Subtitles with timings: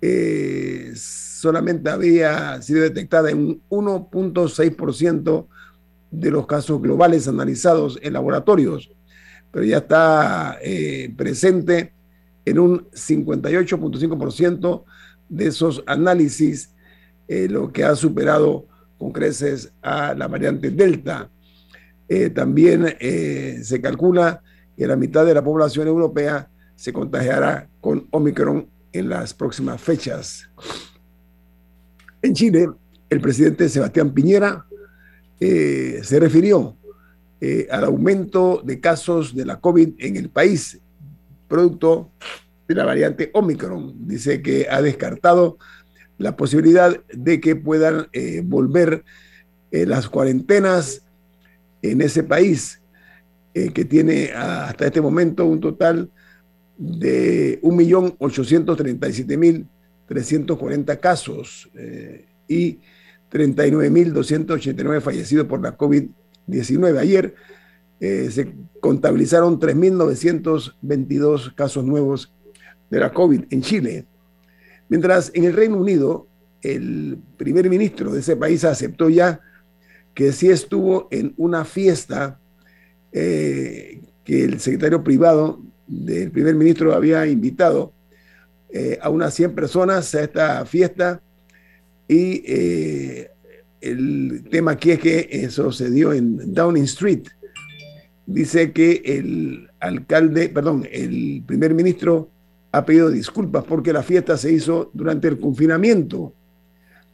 [0.00, 0.92] eh,
[1.40, 5.46] solamente había sido detectada en un 1.6%
[6.10, 8.90] de los casos globales analizados en laboratorios,
[9.50, 11.94] pero ya está eh, presente
[12.44, 14.84] en un 58.5%
[15.30, 16.74] de esos análisis,
[17.26, 18.66] eh, lo que ha superado
[18.98, 21.30] con creces a la variante Delta.
[22.06, 22.96] Eh, también
[23.62, 24.42] se calcula
[24.76, 30.50] que la mitad de la población europea se contagiará con Omicron en las próximas fechas.
[32.22, 32.68] En Chile,
[33.08, 34.66] el presidente Sebastián Piñera
[35.40, 36.76] eh, se refirió
[37.40, 40.78] eh, al aumento de casos de la COVID en el país,
[41.48, 42.10] producto
[42.68, 44.06] de la variante Omicron.
[44.06, 45.56] Dice que ha descartado
[46.18, 49.02] la posibilidad de que puedan eh, volver
[49.72, 51.02] las cuarentenas
[51.80, 52.82] en ese país,
[53.54, 56.10] que tiene hasta este momento un total
[56.76, 59.66] de 1.837.000
[60.10, 62.80] 340 casos eh, y
[63.30, 66.98] 39.289 fallecidos por la COVID-19.
[66.98, 67.36] Ayer
[68.00, 72.34] eh, se contabilizaron 3.922 casos nuevos
[72.90, 74.04] de la COVID en Chile.
[74.88, 76.26] Mientras en el Reino Unido,
[76.60, 79.40] el primer ministro de ese país aceptó ya
[80.12, 82.40] que sí estuvo en una fiesta
[83.12, 87.92] eh, que el secretario privado del primer ministro había invitado
[88.72, 91.20] eh, a unas 100 personas a esta fiesta
[92.08, 93.30] y eh,
[93.80, 97.22] el tema aquí es que eso se dio en Downing Street.
[98.26, 102.28] Dice que el alcalde, perdón, el primer ministro
[102.72, 106.32] ha pedido disculpas porque la fiesta se hizo durante el confinamiento.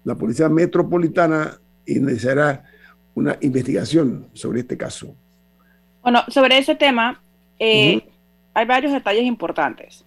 [0.05, 2.65] La policía metropolitana iniciará
[3.15, 5.15] una investigación sobre este caso.
[6.03, 7.21] Bueno, sobre ese tema,
[7.59, 8.03] eh,
[8.55, 10.05] hay varios detalles importantes.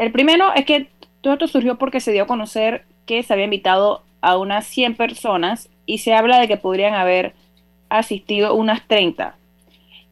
[0.00, 0.88] El primero es que
[1.20, 4.96] todo esto surgió porque se dio a conocer que se había invitado a unas 100
[4.96, 7.34] personas y se habla de que podrían haber
[7.90, 9.36] asistido unas 30.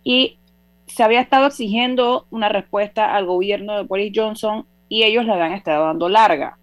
[0.04, 0.36] Y
[0.86, 5.52] se había estado exigiendo una respuesta al gobierno de Boris Johnson y ellos la habían
[5.52, 6.58] estado dando larga.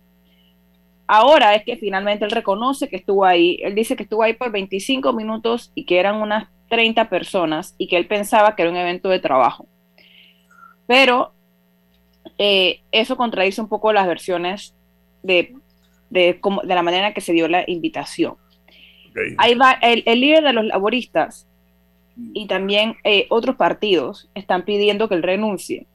[1.08, 3.58] Ahora es que finalmente él reconoce que estuvo ahí.
[3.64, 7.88] Él dice que estuvo ahí por 25 minutos y que eran unas 30 personas y
[7.88, 9.66] que él pensaba que era un evento de trabajo.
[10.86, 11.35] Pero
[12.38, 14.76] eh, eso contradice un poco las versiones
[15.24, 15.56] de,
[16.10, 18.36] de, de, la manera en que se dio la invitación.
[19.38, 21.48] Ahí va, el, líder de los laboristas
[22.34, 25.86] y también eh, otros partidos están pidiendo que él renuncie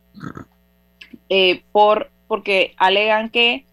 [1.29, 3.67] eh, por, porque alegan que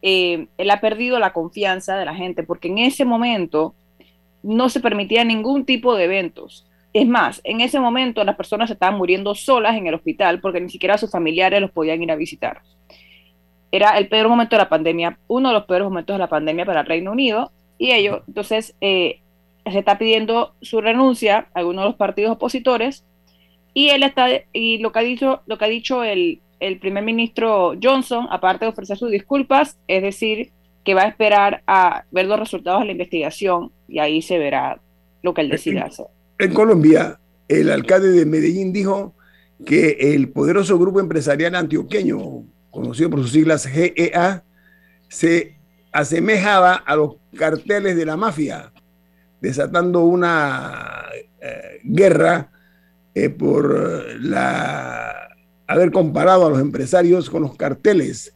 [0.00, 3.74] él ha perdido la confianza de la gente, porque en ese momento
[4.42, 6.67] no se permitía ningún tipo de eventos.
[6.98, 10.68] Es más, en ese momento las personas estaban muriendo solas en el hospital porque ni
[10.68, 12.62] siquiera sus familiares los podían ir a visitar.
[13.70, 16.66] Era el peor momento de la pandemia, uno de los peores momentos de la pandemia
[16.66, 19.20] para el Reino Unido, y ello, entonces, eh,
[19.64, 23.04] se está pidiendo su renuncia a algunos de los partidos opositores,
[23.74, 27.04] y él está, y lo que ha dicho, lo que ha dicho el, el primer
[27.04, 30.50] ministro Johnson, aparte de ofrecer sus disculpas, es decir,
[30.82, 34.80] que va a esperar a ver los resultados de la investigación y ahí se verá
[35.22, 36.06] lo que él decida hacer.
[36.38, 37.18] En Colombia,
[37.48, 39.16] el alcalde de Medellín dijo
[39.66, 44.44] que el poderoso grupo empresarial antioqueño, conocido por sus siglas GEA,
[45.08, 45.56] se
[45.90, 48.72] asemejaba a los carteles de la mafia,
[49.40, 51.06] desatando una
[51.40, 52.52] eh, guerra
[53.16, 55.28] eh, por la
[55.66, 58.32] haber comparado a los empresarios con los carteles.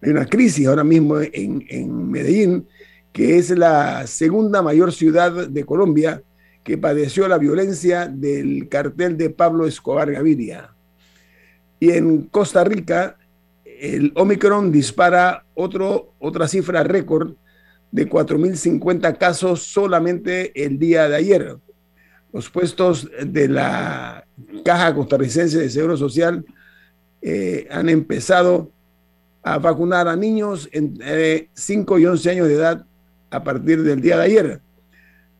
[0.00, 2.66] Hay una crisis ahora mismo en, en Medellín,
[3.12, 6.22] que es la segunda mayor ciudad de Colombia
[6.68, 10.74] que padeció la violencia del cartel de Pablo Escobar Gaviria.
[11.80, 13.16] Y en Costa Rica,
[13.64, 17.32] el Omicron dispara otro, otra cifra récord
[17.90, 21.56] de 4.050 casos solamente el día de ayer.
[22.34, 24.26] Los puestos de la
[24.62, 26.44] Caja Costarricense de Seguro Social
[27.22, 28.70] eh, han empezado
[29.42, 32.84] a vacunar a niños entre 5 y 11 años de edad
[33.30, 34.67] a partir del día de ayer.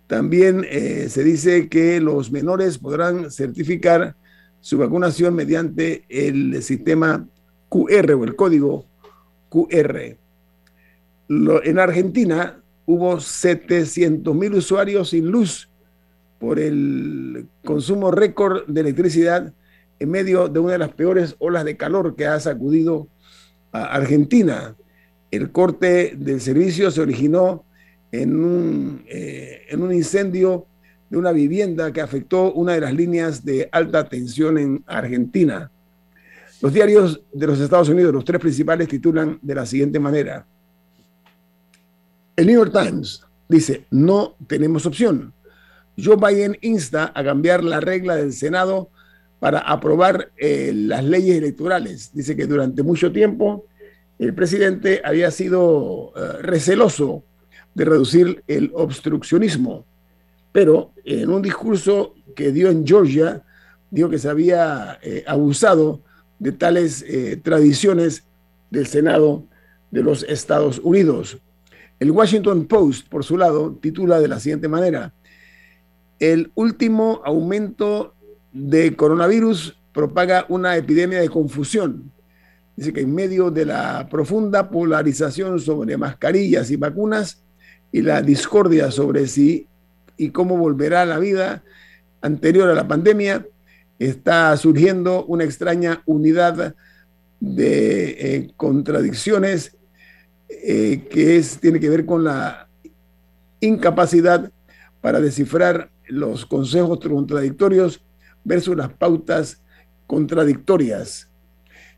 [0.09, 4.17] También eh, se dice que los menores podrán certificar
[4.61, 7.29] su vacunación mediante el sistema
[7.69, 8.87] QR o el código
[9.51, 10.17] QR.
[11.29, 15.69] en Argentina hubo 700 mil usuarios sin luz
[16.39, 19.53] por el consumo récord de electricidad
[19.99, 23.09] en medio de una de las peores olas de calor que ha sacudido
[23.73, 24.75] a Argentina.
[25.31, 27.65] El corte del servicio se originó
[28.13, 30.67] en un, eh, en un incendio
[31.11, 35.71] de una vivienda que afectó una de las líneas de alta tensión en Argentina.
[36.61, 40.47] Los diarios de los Estados Unidos, los tres principales, titulan de la siguiente manera.
[42.37, 45.33] El New York Times dice, no tenemos opción.
[45.97, 48.91] Joe Biden insta a cambiar la regla del Senado
[49.41, 52.11] para aprobar eh, las leyes electorales.
[52.13, 53.67] Dice que durante mucho tiempo
[54.19, 57.25] el presidente había sido eh, receloso
[57.79, 59.87] de reducir el obstruccionismo,
[60.53, 63.45] pero en un discurso que dio en Georgia,
[63.91, 66.03] dijo que se había eh, abusado
[66.39, 67.05] de tales
[67.43, 68.25] tradiciones
[68.71, 69.45] del Senado
[69.91, 71.39] de los Estados Unidos.
[71.99, 75.13] El Washington Post, por su lado, titula de la siguiente manera,
[76.19, 78.15] el último aumento
[78.53, 82.13] de coronavirus propaga una epidemia de confusión.
[82.77, 87.43] Dice que en medio de la profunda polarización sobre mascarillas y vacunas
[87.93, 89.67] y la discordia sobre si
[90.17, 91.63] y cómo volverá la vida
[92.21, 93.47] anterior a la pandemia,
[93.99, 96.75] está surgiendo una extraña unidad
[97.41, 99.77] de eh, contradicciones
[100.49, 102.69] eh, que es, tiene que ver con la
[103.61, 104.51] incapacidad
[105.01, 108.03] para descifrar los consejos contradictorios
[108.45, 109.61] versus las pautas
[110.07, 111.29] contradictorias.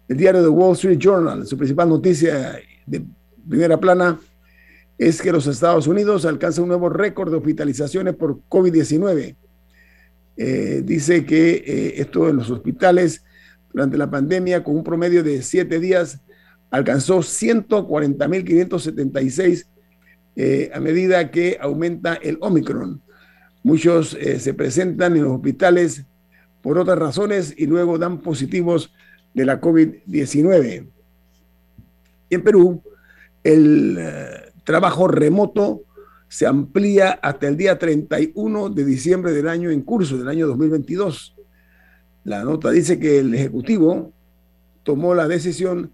[0.08, 3.04] El diario The Wall Street Journal, su principal noticia de
[3.48, 4.18] primera plana
[5.00, 9.34] es que los Estados Unidos alcanzan un nuevo récord de hospitalizaciones por COVID-19.
[10.36, 13.24] Eh, dice que eh, esto en los hospitales
[13.72, 16.20] durante la pandemia, con un promedio de siete días,
[16.70, 19.64] alcanzó 140.576
[20.36, 23.00] eh, a medida que aumenta el Omicron.
[23.62, 26.04] Muchos se presentan en los hospitales
[26.60, 28.92] por otras razones y luego dan positivos
[29.32, 30.86] de la COVID-19.
[32.28, 32.82] En Perú,
[33.42, 35.82] el eh, trabajo remoto
[36.28, 41.34] se amplía hasta el día 31 de diciembre del año en curso, del año 2022.
[42.22, 44.12] La nota dice que el Ejecutivo
[44.84, 45.90] tomó la decisión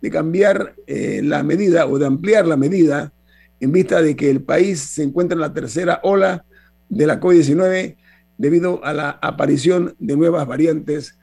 [0.00, 3.12] de cambiar eh, la medida o de ampliar la medida
[3.60, 6.46] en vista de que el país se encuentra en la tercera ola
[6.88, 7.96] de la COVID-19
[8.38, 11.18] debido a la aparición de nuevas variantes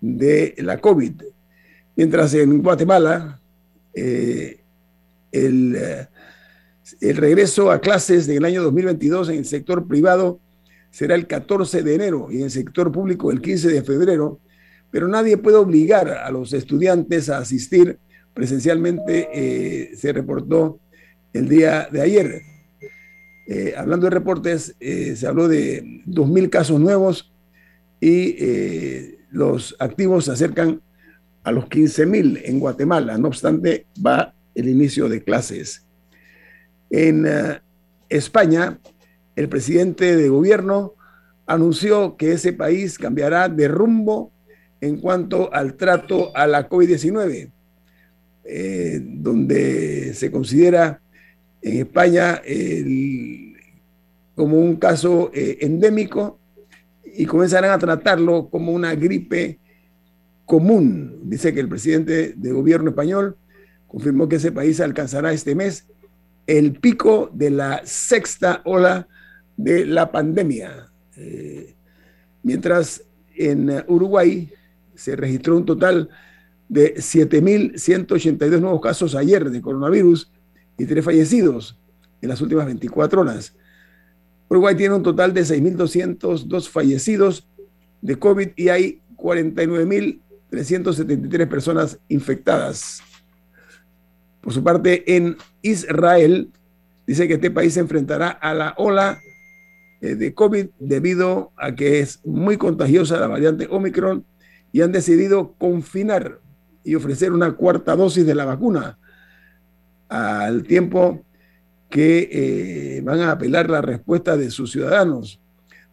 [0.00, 1.12] de la COVID.
[1.94, 3.40] Mientras en Guatemala
[3.94, 4.64] eh,
[5.30, 6.08] el, eh,
[7.00, 10.40] el, regreso a clases del año 2022 en el sector privado
[10.90, 14.40] será el 14 de enero y en el sector público el 15 de febrero,
[14.90, 17.98] pero nadie puede obligar a los estudiantes a asistir
[18.32, 20.78] presencialmente, eh, se reportó
[21.32, 22.42] el día de ayer.
[23.46, 27.30] eh, hablando de reportes, eh, se habló de 2.000 casos nuevos
[28.00, 28.36] y
[29.30, 30.80] los activos se acercan
[31.42, 33.18] a los 15.000 en Guatemala.
[33.18, 35.83] No obstante, va el inicio de clases.
[36.90, 37.26] En
[38.08, 38.78] España,
[39.36, 40.94] el presidente de gobierno
[41.46, 44.32] anunció que ese país cambiará de rumbo
[44.80, 47.50] en cuanto al trato a la COVID-19,
[49.00, 51.00] donde se considera
[51.62, 52.40] en España
[54.34, 56.38] como un caso eh, endémico
[57.04, 59.58] y comenzarán a tratarlo como una gripe
[60.44, 61.20] común.
[61.24, 63.36] Dice que el presidente de gobierno español
[63.86, 65.86] confirmó que ese país alcanzará este mes
[66.46, 69.08] el pico de la sexta ola
[69.56, 70.90] de la pandemia.
[71.16, 71.74] Eh,
[72.42, 73.02] mientras
[73.36, 74.50] en Uruguay
[74.94, 76.08] se registró un total
[76.68, 80.30] de 7.182 nuevos casos ayer de coronavirus
[80.78, 81.78] y tres fallecidos
[82.20, 83.54] en las últimas 24 horas.
[84.48, 87.46] Uruguay tiene un total de 6.202 fallecidos
[88.02, 93.02] de COVID y hay 49.373 personas infectadas.
[94.44, 96.50] Por su parte, en Israel,
[97.06, 99.18] dice que este país se enfrentará a la ola
[100.02, 104.22] eh, de COVID debido a que es muy contagiosa la variante Omicron
[104.70, 106.40] y han decidido confinar
[106.84, 108.98] y ofrecer una cuarta dosis de la vacuna
[110.10, 111.24] al tiempo
[111.88, 115.40] que eh, van a apelar la respuesta de sus ciudadanos.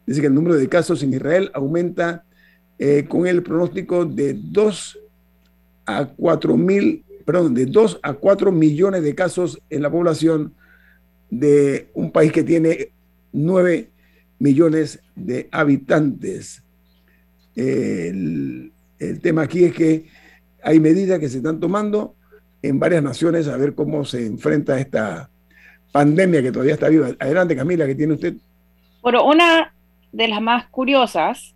[0.04, 2.24] Dice que el número de casos en Israel aumenta
[2.78, 4.98] eh, con el pronóstico de 2
[5.86, 10.54] a 4 mil, perdón, de 2 a 4 millones de casos en la población
[11.30, 12.90] de un país que tiene
[13.32, 13.88] 9
[14.38, 16.62] millones de habitantes.
[17.56, 20.06] el, el tema aquí es que
[20.62, 22.14] hay medidas que se están tomando
[22.62, 25.28] en varias naciones a ver cómo se enfrenta esta
[25.90, 27.08] pandemia que todavía está viva.
[27.18, 28.34] Adelante, Camila, que tiene usted.
[29.02, 29.74] Bueno, una
[30.12, 31.54] de las más curiosas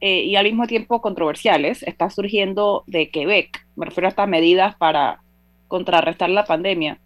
[0.00, 3.66] eh, y al mismo tiempo controversiales está surgiendo de Quebec.
[3.76, 5.20] Me refiero a estas medidas para
[5.68, 6.98] contrarrestar la pandemia,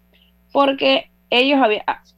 [0.53, 1.61] porque ellos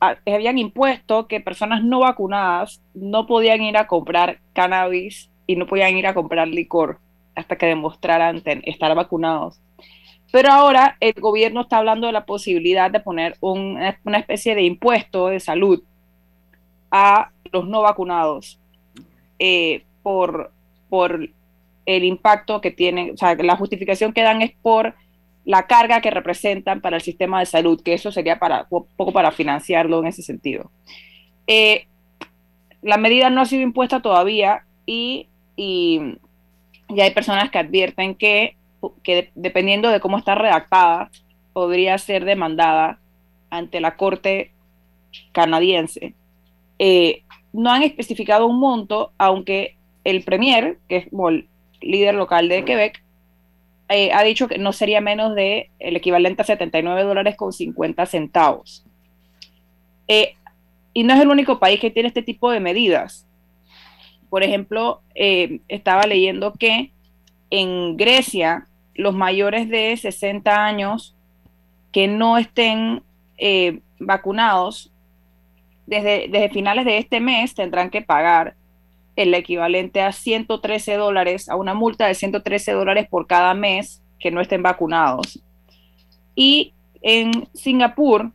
[0.01, 5.97] habían impuesto que personas no vacunadas no podían ir a comprar cannabis y no podían
[5.97, 6.99] ir a comprar licor
[7.35, 9.61] hasta que demostraran estar vacunados.
[10.33, 15.29] Pero ahora el gobierno está hablando de la posibilidad de poner una especie de impuesto
[15.29, 15.83] de salud
[16.91, 18.59] a los no vacunados
[19.39, 20.53] eh, por,
[20.93, 21.27] por
[21.87, 24.95] el impacto que tienen, o sea, la justificación que dan es por
[25.47, 29.11] la carga que representan para el sistema de salud, que eso sería para un poco
[29.11, 30.71] para financiarlo en ese sentido.
[31.47, 31.87] Eh,
[32.83, 35.99] la medida no ha sido impuesta todavía y, y,
[36.91, 38.57] hay personas que advierten que
[39.03, 41.11] que dependiendo de cómo está redactada,
[41.55, 42.99] podría ser demandada
[43.49, 44.53] ante la Corte
[45.33, 46.15] canadiense.
[46.79, 47.23] Eh,
[47.55, 51.49] no han especificado un monto, aunque el Premier, que es el
[51.81, 53.03] líder local de Quebec,
[53.89, 58.07] eh, ha dicho que no sería menos de el equivalente a 79 dólares con 50
[58.07, 58.85] centavos.
[60.09, 60.35] Eh,
[60.95, 63.27] y no es el único país que tiene este tipo de medidas.
[64.31, 66.91] Por ejemplo, estaba leyendo que
[67.51, 71.15] en Grecia los mayores de 60 años
[71.93, 73.03] que no estén
[73.39, 74.91] eh, vacunados,
[75.87, 78.55] desde finales de este mes tendrán que pagar
[79.17, 84.31] el equivalente a 113 dólares, a una multa de 113 dólares por cada mes que
[84.31, 85.43] no estén vacunados.
[86.35, 88.31] Y en Singapur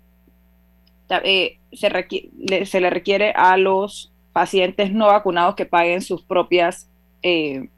[1.24, 6.89] eh, se, se, le requiere a los pacientes no vacunados que paguen sus propias
[7.24, 7.69] eh,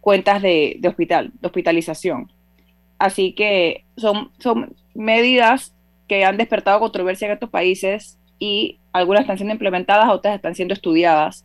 [0.00, 2.30] cuentas de, hospital, de hospitalización.
[2.98, 5.74] Así que son, son medidas
[6.06, 10.74] que han despertado controversia en estos países y algunas están siendo implementadas, otras están siendo
[10.74, 11.44] estudiadas,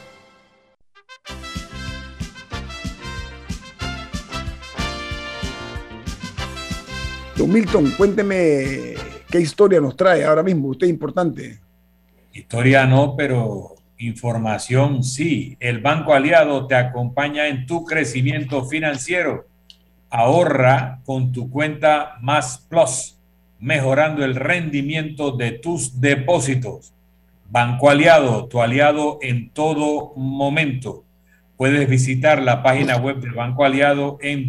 [7.51, 8.93] Milton, cuénteme
[9.29, 11.59] qué historia nos trae ahora mismo, usted es importante.
[12.31, 15.57] Historia no, pero información sí.
[15.59, 19.47] El Banco Aliado te acompaña en tu crecimiento financiero.
[20.09, 23.17] Ahorra con tu cuenta Más Plus,
[23.59, 26.93] mejorando el rendimiento de tus depósitos.
[27.49, 31.03] Banco Aliado, tu aliado en todo momento.
[31.57, 34.47] Puedes visitar la página web del Banco Aliado en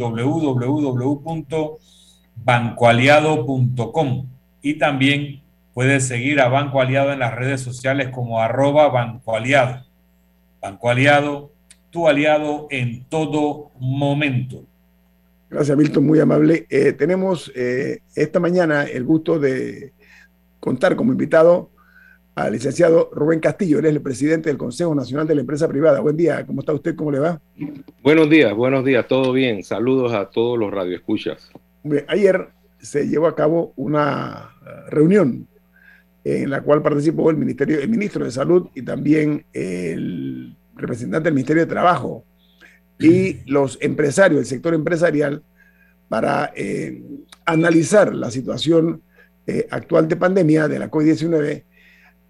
[2.37, 4.27] www.bancoaliado.com
[4.63, 5.43] y también
[5.75, 9.85] puedes seguir a Banco Aliado en las redes sociales como arroba Banco Aliado.
[10.61, 11.53] Banco Aliado,
[11.91, 14.65] tu aliado en todo momento.
[15.51, 16.67] Gracias, Milton, muy amable.
[16.71, 19.93] Eh, tenemos eh, esta mañana el gusto de
[20.61, 21.71] contar como invitado
[22.35, 26.01] al licenciado Rubén Castillo, él es el presidente del Consejo Nacional de la Empresa Privada.
[26.01, 26.97] Buen día, ¿cómo está usted?
[26.97, 27.39] ¿Cómo le va?
[28.03, 29.63] Buenos días, buenos días, todo bien.
[29.63, 31.53] Saludos a todos los radioescuchas.
[32.09, 32.49] Ayer
[32.81, 34.51] se llevó a cabo una
[34.89, 35.47] reunión
[36.25, 41.35] en la cual participó el, ministerio, el ministro de Salud y también el representante del
[41.35, 42.25] Ministerio de Trabajo
[42.99, 45.43] y los empresarios, el sector empresarial,
[46.09, 47.03] para eh,
[47.45, 49.03] analizar la situación
[49.47, 51.65] eh, actual de pandemia de la COVID-19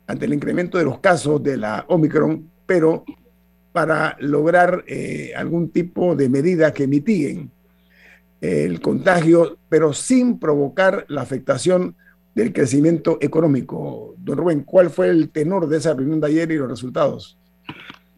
[0.06, 3.04] ante el incremento de los casos de la Omicron, pero
[3.72, 7.50] para lograr eh, algún tipo de medida que mitiguen
[8.42, 11.94] el contagio, pero sin provocar la afectación
[12.34, 14.14] del crecimiento económico.
[14.18, 17.38] Don Rubén, ¿cuál fue el tenor de esa reunión de ayer y los resultados?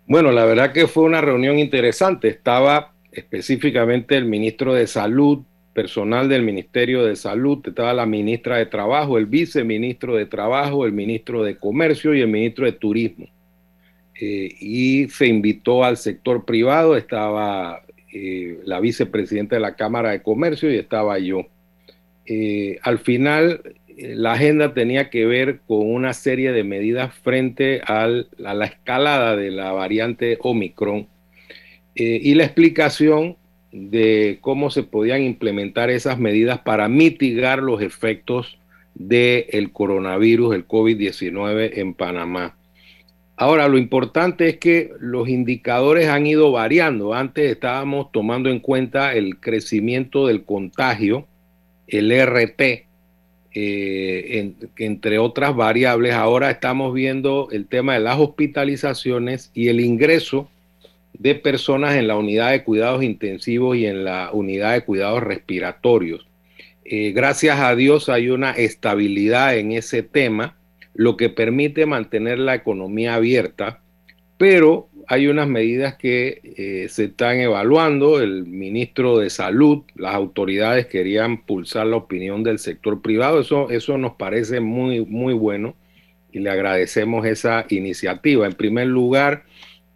[0.07, 2.29] Bueno, la verdad que fue una reunión interesante.
[2.29, 5.43] Estaba específicamente el ministro de Salud,
[5.75, 10.93] personal del Ministerio de Salud, estaba la ministra de Trabajo, el viceministro de Trabajo, el
[10.93, 13.27] ministro de Comercio y el ministro de Turismo.
[14.19, 17.83] Eh, y se invitó al sector privado, estaba
[18.15, 21.47] eh, la vicepresidenta de la Cámara de Comercio y estaba yo.
[22.25, 28.07] Eh, al final, la agenda tenía que ver con una serie de medidas frente a
[28.39, 31.07] la escalada de la variante Omicron
[31.97, 33.37] y la explicación
[33.75, 38.57] de cómo se podían implementar esas medidas para mitigar los efectos
[38.95, 42.57] del coronavirus, el COVID-19 en Panamá.
[43.37, 47.15] Ahora, lo importante es que los indicadores han ido variando.
[47.15, 51.27] Antes estábamos tomando en cuenta el crecimiento del contagio,
[51.89, 52.87] el RT,
[53.57, 56.15] eh, entre otras variables.
[56.15, 60.49] Ahora estamos viendo el tema de las hospitalizaciones y el ingreso
[61.13, 66.27] de personas en la unidad de cuidados intensivos y en la unidad de cuidados respiratorios.
[66.85, 70.57] Eh, gracias a Dios hay una estabilidad en ese tema,
[70.95, 73.81] lo que permite mantener la economía abierta,
[74.39, 78.21] pero hay unas medidas que eh, se están evaluando.
[78.21, 83.41] El ministro de Salud, las autoridades querían pulsar la opinión del sector privado.
[83.41, 85.75] Eso, eso nos parece muy, muy bueno
[86.33, 88.47] y le agradecemos esa iniciativa.
[88.47, 89.45] En primer lugar,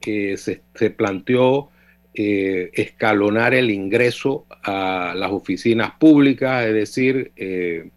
[0.00, 1.70] se, planteó
[2.14, 7.90] eh, escalonar el ingreso a las oficinas públicas, es decir, eh,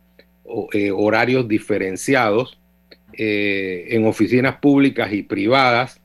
[0.73, 2.57] eh, horarios diferenciados
[3.13, 5.99] en oficinas públicas y privadas.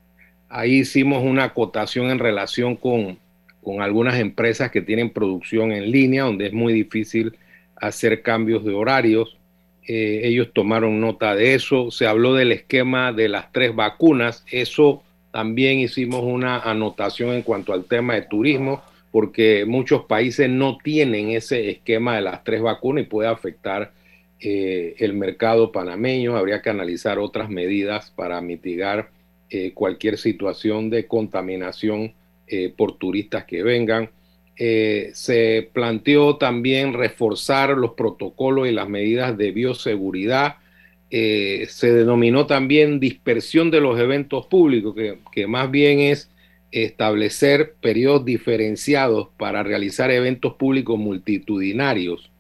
[0.49, 3.19] Ahí hicimos una acotación en relación con,
[3.63, 7.37] con algunas empresas que tienen producción en línea, donde es muy difícil
[7.77, 9.37] hacer cambios de horarios.
[9.83, 11.91] ellos tomaron nota de eso.
[11.91, 14.45] Se habló del esquema de las tres vacunas.
[14.51, 20.79] Eso también hicimos una anotación en cuanto al tema de turismo, porque muchos países no
[20.83, 23.93] tienen ese esquema de las tres vacunas y puede afectar
[24.39, 26.37] eh, el mercado panameño.
[26.37, 29.11] Habría que analizar otras medidas para mitigar
[29.49, 32.13] eh, cualquier situación de contaminación
[32.47, 34.11] eh, por turistas que vengan.
[34.57, 40.57] se planteó también reforzar los protocolos y las medidas de bioseguridad
[41.11, 44.95] se denominó también dispersión de los eventos públicos,
[45.33, 46.31] que, más bien es
[46.73, 52.31] establecer periodos diferenciados para realizar eventos públicos multitudinarios.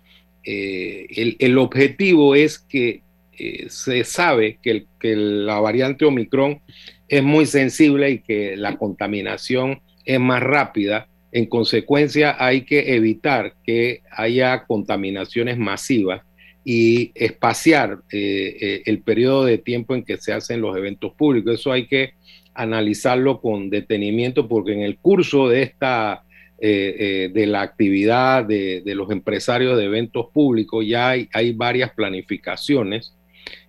[0.48, 3.02] Eh, el, objetivo es que
[3.36, 6.60] eh, se sabe que, la variante Omicron
[7.08, 13.54] es muy sensible y que la contaminación es más rápida En consecuencia, hay que evitar
[13.64, 16.22] que haya contaminaciones masivas
[16.64, 21.54] y espaciar eh, el periodo de tiempo en que se hacen los eventos públicos.
[21.54, 22.14] Eso hay que
[22.54, 26.22] analizarlo con detenimiento porque en el curso de esta
[26.58, 33.14] eh, de la actividad de, los empresarios de eventos públicos ya hay, hay varias planificaciones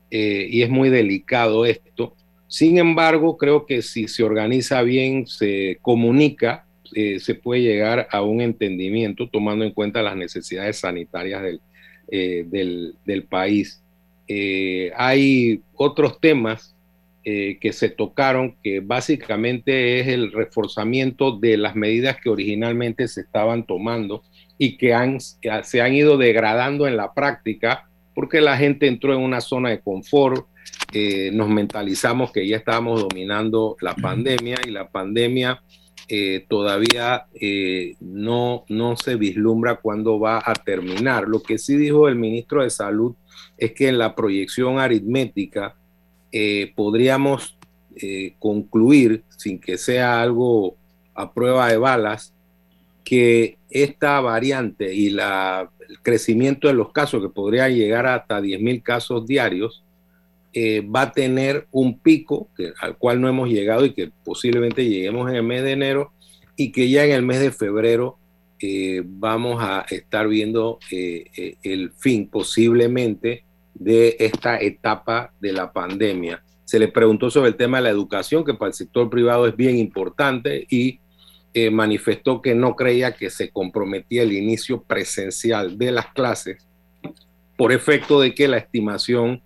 [0.09, 2.15] y es muy delicado esto.
[2.47, 8.39] Sin embargo, creo que si se organiza bien, se comunica, se puede llegar a un
[8.39, 11.59] entendimiento tomando en cuenta las necesidades sanitarias del,
[12.09, 13.83] eh, del, país.
[14.29, 16.73] Eh, hay otros temas
[17.29, 23.19] eh, que se tocaron que básicamente es el reforzamiento de las medidas que originalmente se
[23.19, 24.23] estaban tomando
[24.57, 29.19] y que, han, se han ido degradando en la práctica porque la gente entró en
[29.19, 30.47] una zona de confort,
[31.33, 35.61] nos mentalizamos que ya estábamos dominando la pandemia y la pandemia
[36.09, 41.27] eh, todavía eh, no, no se vislumbra cuándo va a terminar.
[41.27, 43.15] Lo que sí dijo el ministro de Salud
[43.57, 45.75] es que en la proyección aritmética
[46.31, 47.55] eh, podríamos
[48.37, 50.75] concluir, sin que sea algo
[51.15, 52.31] a prueba de balas,
[53.03, 59.25] que esta variante y el crecimiento de los casos, que podría llegar hasta 10.000 casos
[59.25, 59.83] diarios,
[60.53, 62.49] eh, va a tener un pico
[62.81, 66.11] al cual no hemos llegado y que posiblemente lleguemos en el mes de enero
[66.55, 68.17] y que ya en el mes de febrero
[68.59, 73.43] eh, vamos a estar viendo eh, el fin posiblemente
[73.79, 76.43] de esta etapa de la pandemia.
[76.65, 79.55] Se le preguntó sobre el tema de la educación, que para el sector privado es
[79.55, 80.99] bien importante y
[81.71, 86.67] manifestó que no creía que se comprometía el inicio presencial de las clases
[87.57, 89.41] por efecto de que la estimación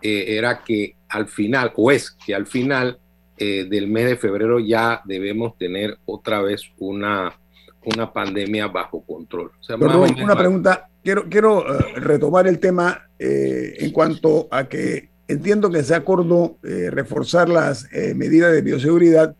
[0.00, 2.98] eh, era que al final, o es que al final
[3.36, 7.36] eh, del mes de febrero ya debemos tener otra vez una,
[7.84, 9.50] una pandemia bajo control.
[9.68, 10.88] una pregunta,
[11.30, 17.88] quiero, eh, retomar el tema en cuanto a que entiendo que se acordó reforzar las
[18.14, 19.34] medidas de bioseguridad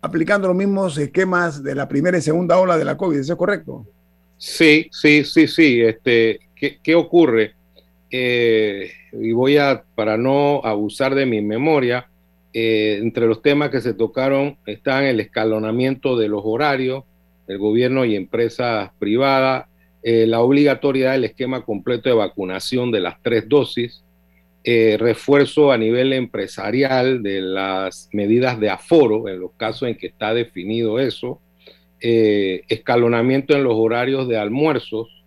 [0.00, 3.38] aplicando los mismos esquemas de la primera y segunda ola de la COVID, ¿eso es
[3.38, 3.86] correcto?
[4.36, 5.82] Sí, sí, sí, sí.
[5.82, 7.54] Este, ¿qué, ocurre?
[8.10, 12.08] Eh, y voy a, para no abusar de mi memoria,
[12.52, 17.04] eh, entre los temas que se tocaron están el escalonamiento de los horarios,
[17.46, 19.66] el gobierno y empresas privadas,
[20.02, 24.04] eh, la obligatoriedad del esquema completo de vacunación de las tres dosis,
[24.64, 30.34] refuerzo a nivel empresarial de las medidas de aforo en los casos en que está
[30.34, 31.40] definido eso,
[32.00, 35.18] escalonamiento en los horarios de almuerzos,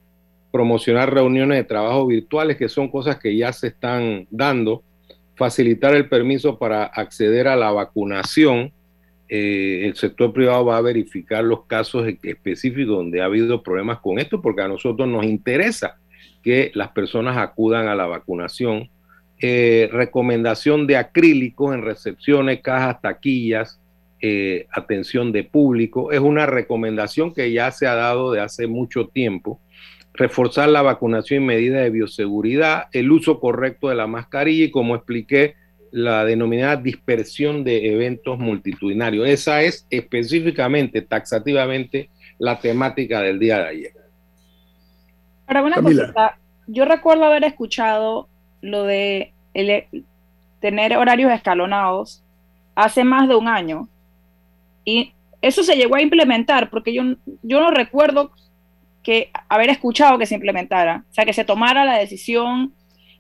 [0.52, 4.84] promocionar reuniones de trabajo virtuales, que son cosas que ya se están dando,
[5.36, 8.72] facilitar el permiso para acceder a la vacunación.
[9.34, 14.20] Eh, el sector privado va a verificar los casos específicos donde ha habido problemas con
[14.20, 15.96] esto, porque a nosotros nos interesa
[16.44, 18.90] que las personas acudan a la vacunación.
[19.40, 23.80] Eh, recomendación de acrílicos en recepciones, cajas, taquillas,
[24.20, 26.12] eh, atención de público.
[26.12, 29.62] Es una recomendación que ya se ha dado de hace mucho tiempo
[30.14, 34.96] reforzar la vacunación y medidas de bioseguridad, el uso correcto de la mascarilla y, como
[34.96, 35.56] expliqué,
[35.92, 39.28] la denominada dispersión de eventos multitudinarios.
[39.28, 43.92] Esa es específicamente, taxativamente, la temática del día de ayer.
[45.48, 48.30] Ahora, una cosita, yo recuerdo haber escuchado
[48.62, 49.34] lo de
[50.60, 52.24] tener horarios escalonados
[52.76, 53.90] hace más de un año
[54.86, 57.04] y eso se llegó a implementar porque yo,
[57.42, 58.32] yo no recuerdo
[59.04, 62.74] que haber escuchado que se implementara, o sea, que se tomara la decisión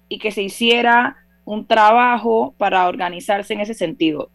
[0.07, 4.29] y que se hiciera un trabajo para organizarse en ese sentido.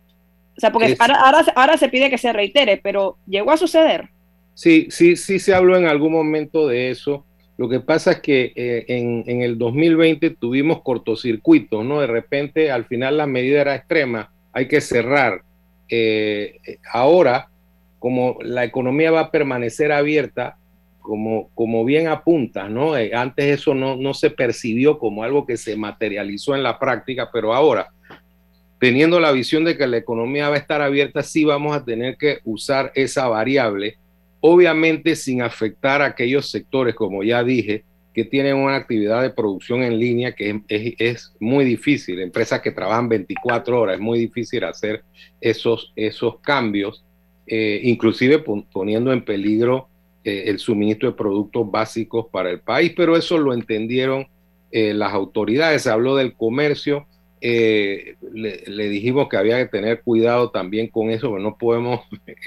[0.56, 4.08] O sea, porque ahora, ahora, se pide que se reitere, pero llegó a suceder.
[4.54, 7.24] Sí, sí, sí se habló en algún momento de eso.
[7.58, 12.00] Lo que pasa es que eh, en, en, el 2020 tuvimos cortocircuitos, ¿no?
[12.00, 15.42] De repente, al final la medida era extrema, hay que cerrar.
[15.88, 16.58] Eh,
[16.90, 17.48] ahora,
[17.98, 20.56] como la economía va a permanecer abierta,
[21.06, 22.96] como, como bien apunta, ¿no?
[22.96, 27.30] Eh, antes eso no, no se percibió como algo que se materializó en la práctica,
[27.32, 27.88] pero ahora,
[28.80, 32.16] teniendo la visión de que la economía va a estar abierta, sí vamos a tener
[32.16, 33.98] que usar esa variable,
[34.40, 39.82] obviamente sin afectar a aquellos sectores, como ya dije, que tienen una actividad de producción
[39.82, 44.64] en línea que es, es, muy difícil, empresas que trabajan 24 horas, es muy difícil
[44.64, 45.04] hacer
[45.40, 47.04] esos, esos cambios,
[47.46, 48.42] eh, inclusive
[48.72, 49.88] poniendo en peligro
[50.26, 54.26] eh, el suministro de productos básicos para el país, pero eso lo entendieron
[54.72, 55.82] eh, las autoridades.
[55.82, 57.06] Se habló del comercio,
[57.40, 62.00] eh, le, dijimos que había que tener cuidado también con eso, que no podemos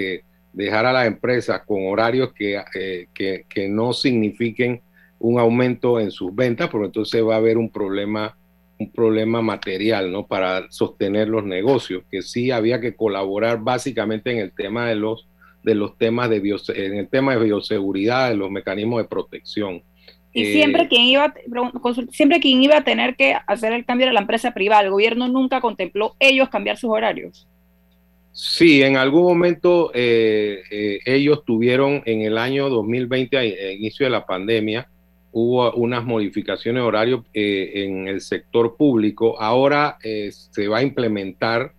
[0.51, 4.81] dejar a las empresas con horarios que, eh, que, que, no signifiquen
[5.17, 8.37] un aumento en sus ventas, porque entonces va a haber un problema,
[8.77, 10.27] un problema material, ¿no?
[10.27, 15.28] Para sostener los negocios, que sí había que colaborar básicamente en el tema de los,
[15.63, 19.83] de los temas de en el tema de bioseguridad, de los mecanismos de protección.
[20.31, 21.33] Y siempre, eh, quien iba,
[22.11, 24.83] siempre quien iba a tener que hacer el cambio era la empresa privada.
[24.83, 27.47] El gobierno nunca contempló ellos cambiar sus horarios.
[28.31, 34.11] Sí, en algún momento eh, eh, ellos tuvieron en el año 2020, a, inicio de
[34.11, 34.87] la pandemia,
[35.31, 39.39] hubo unas modificaciones de horario en el sector público.
[39.41, 41.73] Ahora se va a implementar,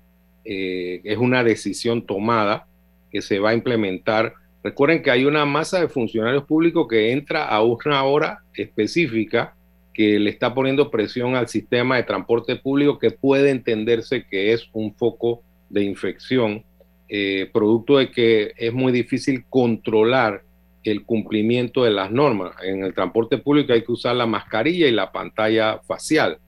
[0.44, 2.66] es una decisión tomada
[3.10, 7.46] que se va a implementar Recuerden que hay una masa de funcionarios públicos que entra
[7.46, 9.54] a una hora específica
[9.94, 14.68] que le está poniendo presión al sistema de transporte público que puede entenderse que es
[14.72, 16.62] un foco de infección,
[17.08, 20.42] eh, producto de que es muy difícil controlar
[20.84, 22.54] el cumplimiento de las normas.
[22.62, 26.38] En el transporte público hay que usar la mascarilla y la pantalla facial.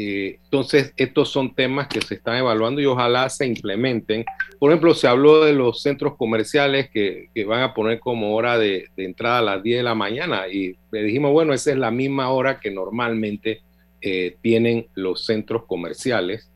[0.00, 4.24] Eh, entonces, estos son temas que se están evaluando y ojalá se implementen.
[4.60, 8.86] Por ejemplo, se habló de los centros comerciales que, van a poner como hora de,
[8.96, 12.30] entrada a las 10 de la mañana y le dijimos, bueno, esa es la misma
[12.30, 13.62] hora que normalmente
[14.00, 16.48] eh, tienen los centros comerciales.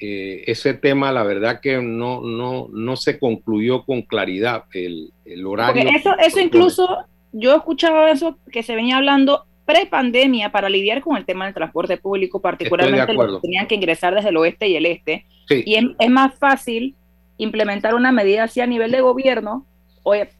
[0.00, 5.46] Eh, ese tema, la verdad que no, no, no se concluyó con claridad el, el
[5.46, 5.82] horario.
[5.82, 6.88] Porque eso, eso incluso,
[7.32, 11.98] yo escuchaba eso que se venía hablando pre-pandemia para lidiar con el tema del transporte
[11.98, 15.26] público, particularmente los que tenían que ingresar desde el oeste y el este.
[15.50, 16.94] Y es, más fácil
[17.36, 19.66] implementar una medida así a nivel de gobierno.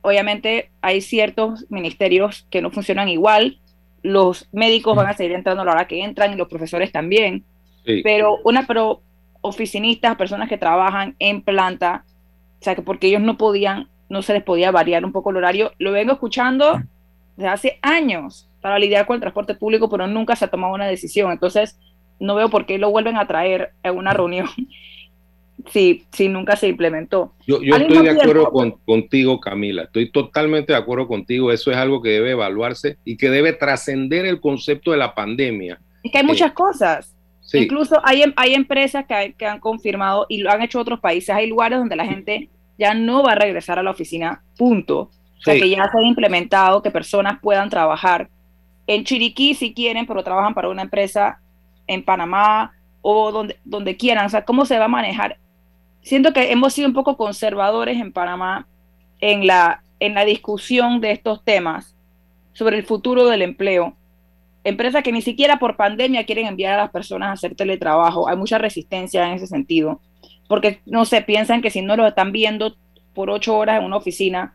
[0.01, 3.59] obviamente hay ciertos ministerios que no funcionan igual.
[4.03, 7.45] Los médicos van a seguir entrando a la hora que entran y los profesores también.
[7.85, 9.03] Pero una pero
[9.43, 12.07] oficinistas, personas que trabajan en planta,
[12.61, 15.37] o sea, que porque ellos no podían, no se les podía variar un poco el
[15.37, 15.73] horario.
[15.79, 16.81] Lo vengo escuchando
[17.37, 20.87] desde hace años para lidiar con el transporte público, pero nunca se ha tomado una
[20.87, 21.31] decisión.
[21.31, 21.79] Entonces,
[22.21, 24.49] no veo por qué lo vuelven a traer en una reunión
[25.73, 27.33] si, si nunca se implementó.
[27.47, 28.51] Yo, estoy de acuerdo
[28.85, 29.85] contigo, Camila.
[29.85, 31.53] Estoy totalmente de acuerdo contigo.
[31.53, 35.81] Eso es algo que debe evaluarse y que debe trascender el concepto de la pandemia.
[36.03, 37.15] Es que hay muchas cosas.
[37.53, 41.31] Incluso hay, em, hay empresas que, que han confirmado y lo han hecho otros países.
[41.31, 45.11] Hay lugares donde la gente ya no va a regresar a la oficina, punto.
[45.39, 48.29] O sea, que ya se ha implementado que personas puedan trabajar
[48.89, 51.41] en Chiriquí si quieren, pero trabajan para una empresa
[51.87, 52.73] en Panamá
[53.03, 54.27] o donde, donde quieran.
[54.27, 55.37] O sea, ¿cómo se va a manejar?
[56.03, 58.67] Siento que hemos sido un poco conservadores en Panamá
[59.21, 61.95] en la, en la discusión de estos temas
[62.55, 63.95] sobre el futuro del empleo.
[64.65, 68.27] Empresas que ni siquiera por pandemia quieren enviar a las personas a hacer teletrabajo.
[68.27, 70.01] Hay mucha resistencia en ese sentido,
[70.49, 72.75] porque no se piensan que si no lo están viendo
[73.15, 74.55] por ocho horas en una oficina,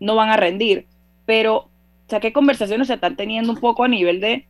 [0.00, 0.86] no van a rendir.
[1.26, 1.68] Pero
[2.06, 4.46] o sea, ¿qué conversaciones se están teniendo un poco a nivel de,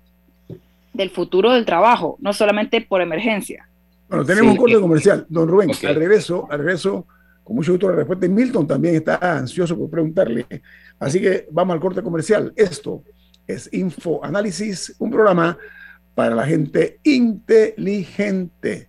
[0.92, 3.68] del futuro del trabajo, no solamente por emergencia?
[4.08, 5.26] Bueno, tenemos un corte comercial.
[5.28, 7.06] Don Rubén, al regreso, al regreso,
[7.44, 8.26] con mucho gusto la respuesta.
[8.28, 10.46] Milton también está ansioso por preguntarle.
[10.98, 12.52] Así que vamos al corte comercial.
[12.56, 13.02] Esto
[13.46, 15.56] es Info Análisis, un programa
[16.14, 18.88] para la gente inteligente.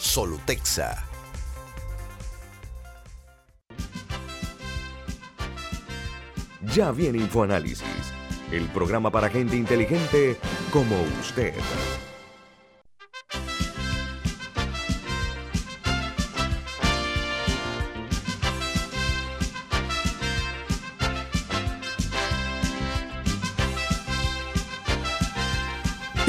[0.00, 1.06] Solutexa.
[6.74, 7.84] Ya viene InfoAnálisis,
[8.50, 10.38] el programa para gente inteligente
[10.72, 11.54] como usted.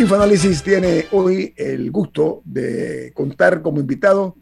[0.01, 4.35] Infoanálisis tiene hoy el gusto de contar como invitado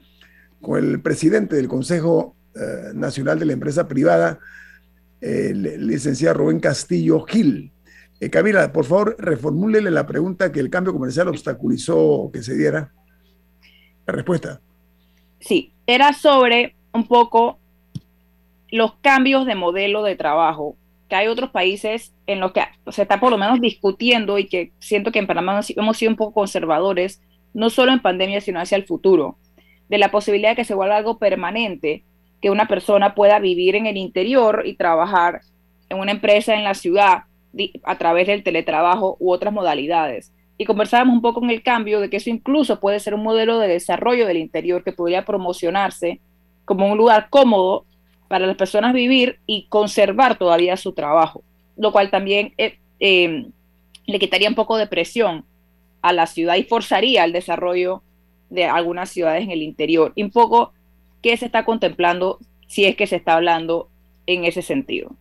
[0.62, 4.40] con el presidente del Consejo eh, Nacional de la Empresa Privada,
[5.20, 7.74] el licenciado Rubén Castillo Gil.
[8.22, 12.94] Eh, Camila, por favor, reformúlele la pregunta que el cambio comercial obstaculizó que se diera.
[14.08, 14.62] La respuesta.
[15.42, 17.60] Sí, era sobre un poco
[18.72, 20.78] los cambios de modelo de trabajo
[21.10, 24.72] que hay otros países en los que se está por lo menos discutiendo y que
[24.80, 27.22] siento que en Panamá hemos sido un poco conservadores
[27.54, 29.38] no solo en pandemia, sino hacia el futuro,
[29.90, 32.04] de la posibilidad de que se vuelva algo permanente,
[32.42, 35.42] que una persona pueda vivir en el interior y trabajar
[35.90, 37.24] en una empresa en la ciudad
[37.84, 40.32] a través del teletrabajo u otras modalidades.
[40.60, 43.58] Y conversábamos un poco en el cambio de que eso incluso puede ser un modelo
[43.58, 46.22] de desarrollo del interior que podría promocionarse
[46.66, 47.86] como un lugar cómodo
[48.30, 51.44] para las personas vivir y conservar todavía su trabajo,
[51.76, 53.48] lo cual también eh, eh,
[54.06, 55.44] le quitaría un poco de presión
[56.02, 58.04] a la ciudad y forzaría el desarrollo
[58.50, 60.14] de algunas ciudades en el interior.
[60.16, 60.74] Un poco
[61.22, 63.90] qué se está contemplando si es que se está hablando
[64.28, 65.16] en ese sentido.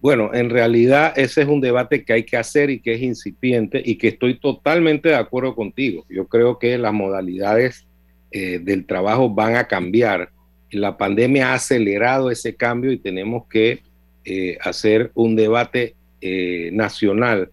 [0.00, 3.82] Bueno, en realidad ese es un debate que hay que hacer y que es incipiente
[3.84, 6.06] y que estoy totalmente de acuerdo contigo.
[6.08, 7.86] Yo creo que las modalidades
[8.30, 10.30] eh, del trabajo van a cambiar.
[10.70, 13.82] La pandemia ha acelerado ese cambio y tenemos que
[14.24, 17.50] eh, hacer un debate eh, nacional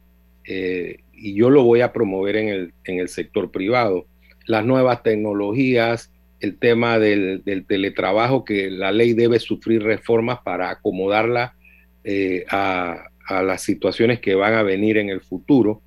[1.17, 4.05] y yo lo voy a promover en el, en el sector privado.
[4.45, 11.55] Las nuevas tecnologías, el tema del, teletrabajo, que la ley debe sufrir reformas para acomodarla
[12.03, 15.81] eh, a, las situaciones que van a venir en el futuro.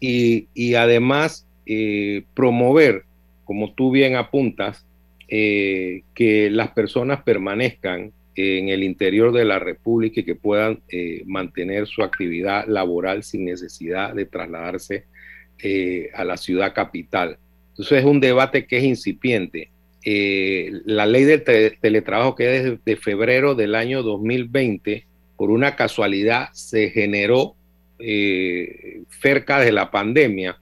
[0.00, 3.04] Y, además eh, promover,
[3.44, 4.84] como tú bien apuntas,
[5.32, 11.22] eh, que las personas permanezcan en el interior de la República y que puedan eh,
[11.24, 15.04] mantener su actividad laboral sin necesidad de trasladarse
[15.62, 17.38] eh, a la ciudad capital.
[17.68, 19.70] Entonces es un debate que es incipiente.
[20.02, 21.44] La ley del
[21.80, 27.54] teletrabajo que es de febrero del año 2020, por una casualidad, se generó
[29.20, 30.58] cerca de la pandemia,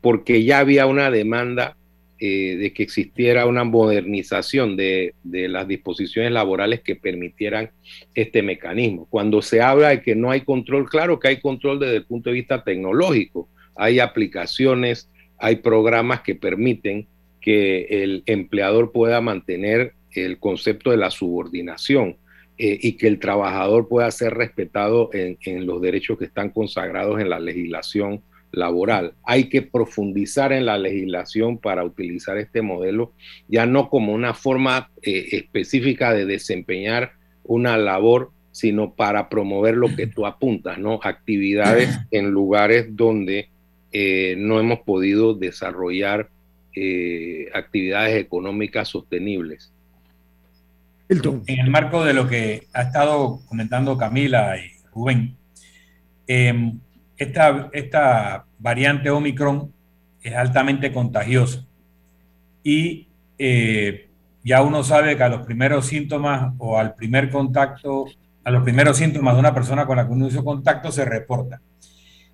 [0.00, 1.76] porque ya había una demanda
[2.24, 7.72] eh, de que existiera una modernización de, las disposiciones laborales que permitieran
[8.14, 9.08] este mecanismo.
[9.10, 12.30] Cuando se habla de que no hay control, claro que hay control desde el punto
[12.30, 13.48] de vista tecnológico.
[13.74, 17.08] Hay aplicaciones, hay programas que permiten
[17.40, 22.18] que el empleador pueda mantener el concepto de la subordinación
[22.56, 27.20] eh, y que el trabajador pueda ser respetado en, en, los derechos que están consagrados
[27.20, 29.14] en la legislación laboral.
[29.24, 33.12] Hay que profundizar en la legislación para utilizar este modelo,
[33.48, 37.12] ya no como una forma eh, específica de desempeñar
[37.42, 41.00] una labor, sino para promover lo que tú apuntas, ¿no?
[41.02, 43.48] Actividades en lugares donde
[43.90, 46.28] eh, no hemos podido desarrollar
[46.74, 49.72] eh, actividades económicas sostenibles.
[51.08, 55.36] En el marco de lo que ha estado comentando Camila y Rubén,
[56.26, 56.80] em,
[57.16, 59.72] esta, variante Omicron
[60.22, 61.66] es altamente contagiosa
[62.62, 64.08] y eh,
[64.44, 68.06] ya uno sabe que a los primeros síntomas o al primer contacto,
[68.44, 71.60] a los primeros síntomas de una persona con la que uno hizo contacto se reporta.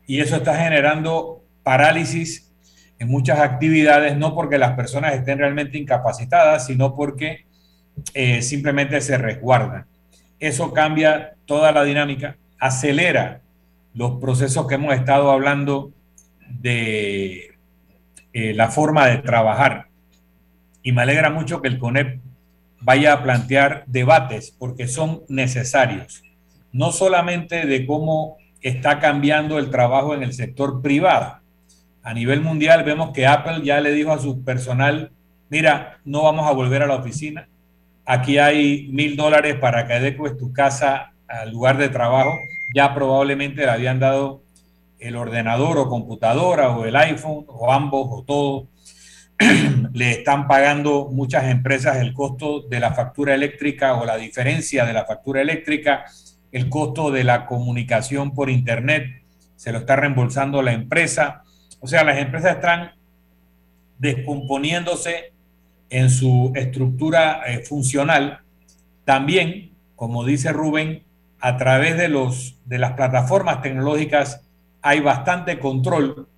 [0.06, 2.50] Y eso está generando parálisis
[2.98, 7.44] en muchas actividades, no porque las personas estén realmente incapacitadas, sino porque
[8.14, 9.86] eh, simplemente se resguardan.
[10.40, 13.42] Eso cambia toda la dinámica, acelera
[13.98, 15.90] los procesos que hemos estado hablando
[16.48, 17.56] de
[18.32, 19.88] eh, la forma de trabajar.
[20.84, 22.20] Y me alegra mucho que el CONEP
[22.80, 26.22] vaya a plantear debates porque son necesarios,
[26.70, 31.40] no solamente de cómo está cambiando el trabajo en el sector privado.
[32.04, 35.10] A nivel mundial vemos que Apple ya le dijo a su personal,
[35.50, 37.48] mira, no vamos a volver a la oficina,
[38.04, 42.38] aquí hay mil dólares para que adecues tu casa al lugar de trabajo
[42.74, 44.42] ya probablemente le habían dado
[44.98, 48.68] el ordenador o computadora o el iPhone o ambos o todo.
[49.92, 54.92] le están pagando muchas empresas el costo de la factura eléctrica o la diferencia de
[54.92, 56.04] la factura eléctrica,
[56.50, 59.22] el costo de la comunicación por Internet,
[59.54, 61.42] se lo está reembolsando la empresa.
[61.80, 62.92] O sea, las empresas están
[63.98, 65.32] descomponiéndose
[65.90, 68.40] en su estructura eh, funcional.
[69.04, 71.04] También, como dice Rubén,
[71.40, 74.42] a través de, los, de las plataformas tecnológicas
[74.82, 76.28] hay bastante control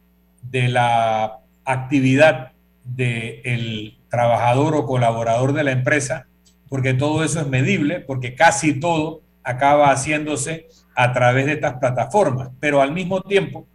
[0.42, 2.52] de la actividad
[2.84, 6.26] del trabajador o colaborador de la empresa,
[6.68, 12.50] porque todo eso es medible, porque casi todo acaba haciéndose a través de estas plataformas,
[12.60, 13.66] pero al mismo tiempo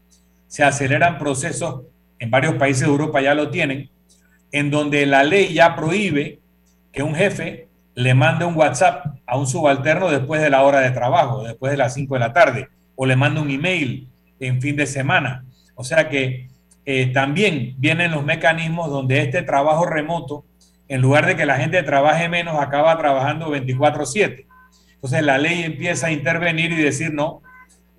[0.47, 1.81] se aceleran procesos,
[2.19, 3.89] en varios países de Europa ya lo tienen,
[4.51, 6.39] en donde la ley ya prohíbe
[6.91, 10.91] que un jefe le mande un WhatsApp a un subalterno después de la hora de
[10.91, 14.75] trabajo, después de las 5 de la tarde, o le manda un email en fin
[14.75, 15.45] de semana.
[15.75, 16.49] O sea que
[16.85, 20.45] eh, también vienen los mecanismos donde este trabajo remoto,
[20.87, 24.45] en lugar de que la gente trabaje menos, acaba trabajando 24/7.
[24.95, 27.41] Entonces la ley empieza a intervenir y decir, no,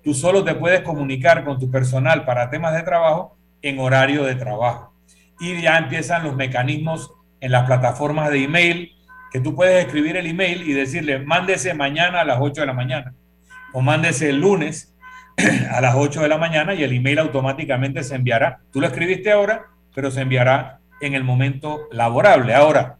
[0.03, 4.35] tú solo te puedes comunicar con tu personal para temas de trabajo en horario de
[4.35, 4.93] trabajo.
[5.39, 8.96] y ya empiezan los mecanismos en las plataformas de email,
[9.31, 12.73] que tú puedes escribir el email y decirle, mándese mañana a las 8 de la
[12.73, 13.13] mañana
[13.73, 14.95] o mándese el lunes
[15.71, 18.59] a las 8 de la mañana y el email automáticamente se enviará.
[18.71, 22.55] Tú lo escribiste ahora, pero se enviará en el momento laborable.
[22.55, 22.97] Ahora,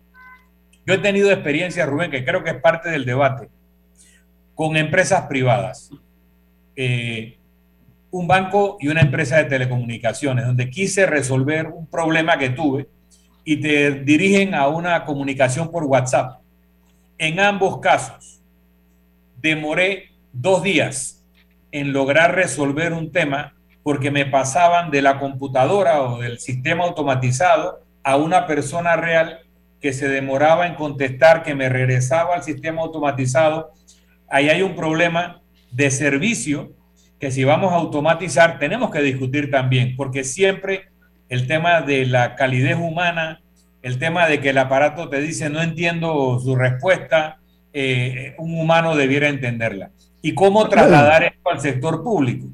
[0.85, 3.49] yo he tenido experiencia, Rubén, que creo que es parte del debate,
[4.55, 5.89] con empresas privadas.
[6.75, 7.37] Eh,
[8.11, 12.87] un banco y una empresa de telecomunicaciones, donde quise resolver un problema que tuve
[13.49, 16.41] y te dirigen a una comunicación por WhatsApp.
[17.17, 18.41] En ambos casos,
[19.41, 21.23] demoré dos días
[21.71, 27.79] en lograr resolver un tema porque me pasaban de la computadora o del sistema automatizado
[28.03, 29.39] a una persona real
[29.79, 33.71] que se demoraba en contestar, que me regresaba al sistema automatizado.
[34.27, 35.41] Ahí hay un problema
[35.71, 36.73] de servicio
[37.17, 40.89] que si vamos a automatizar tenemos que discutir también, porque siempre
[41.29, 43.41] el tema de la calidez humana,
[43.81, 47.39] el tema de que el aparato te dice no entiendo su respuesta,
[47.73, 49.91] eh, un humano debiera entenderla.
[50.21, 52.47] ¿Y cómo trasladar esto al sector público?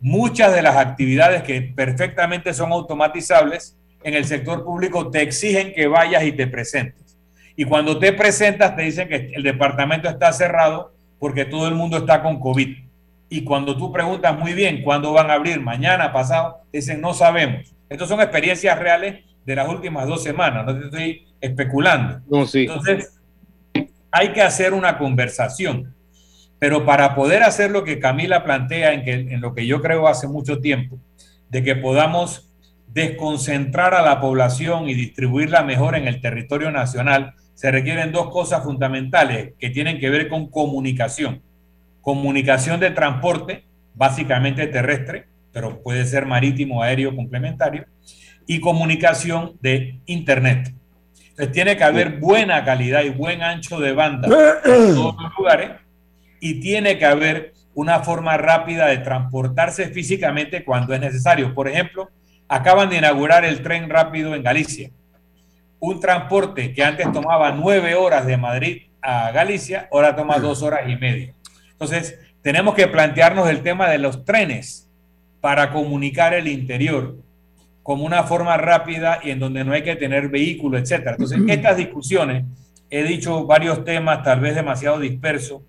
[0.00, 5.86] Muchas de las actividades que perfectamente son automatizables en el sector público te exigen que
[5.86, 7.16] vayas y te presentes.
[7.56, 11.98] Y cuando te presentas te dicen que el departamento está cerrado porque todo el mundo
[11.98, 12.85] está con COVID.
[13.28, 17.74] Y cuando tú preguntas muy bien cuándo van a abrir, mañana, pasado, dicen no sabemos.
[17.88, 22.20] Estas son experiencias reales de las últimas dos semanas, no te estoy especulando.
[22.52, 23.20] Entonces,
[24.10, 25.94] hay que hacer una conversación.
[26.58, 30.08] Pero para poder hacer lo que Camila plantea, en, que, en lo que yo creo
[30.08, 30.98] hace mucho tiempo,
[31.50, 32.50] de que podamos
[32.88, 38.64] desconcentrar a la población y distribuirla mejor en el territorio nacional, se requieren dos cosas
[38.64, 41.42] fundamentales que tienen que ver con comunicación
[42.06, 47.84] comunicación de transporte, básicamente terrestre, pero puede ser marítimo, aéreo, complementario,
[48.46, 50.72] y comunicación de Internet.
[51.30, 54.28] Entonces tiene que haber buena calidad y buen ancho de banda
[54.64, 55.70] en todos los lugares
[56.38, 61.52] y tiene que haber una forma rápida de transportarse físicamente cuando es necesario.
[61.54, 62.08] Por ejemplo,
[62.46, 64.92] acaban de inaugurar el tren rápido en Galicia.
[65.80, 70.88] Un transporte que antes tomaba nueve horas de Madrid a Galicia, ahora toma dos horas
[70.88, 71.35] y media.
[71.78, 74.90] Entonces, tenemos que plantearnos el tema de los trenes
[75.40, 77.16] para comunicar el interior
[77.82, 81.12] como una forma rápida y en donde no hay que tener vehículo, etcétera.
[81.12, 82.44] Entonces, estas discusiones,
[82.90, 85.62] he dicho varios temas, tal vez demasiado dispersos,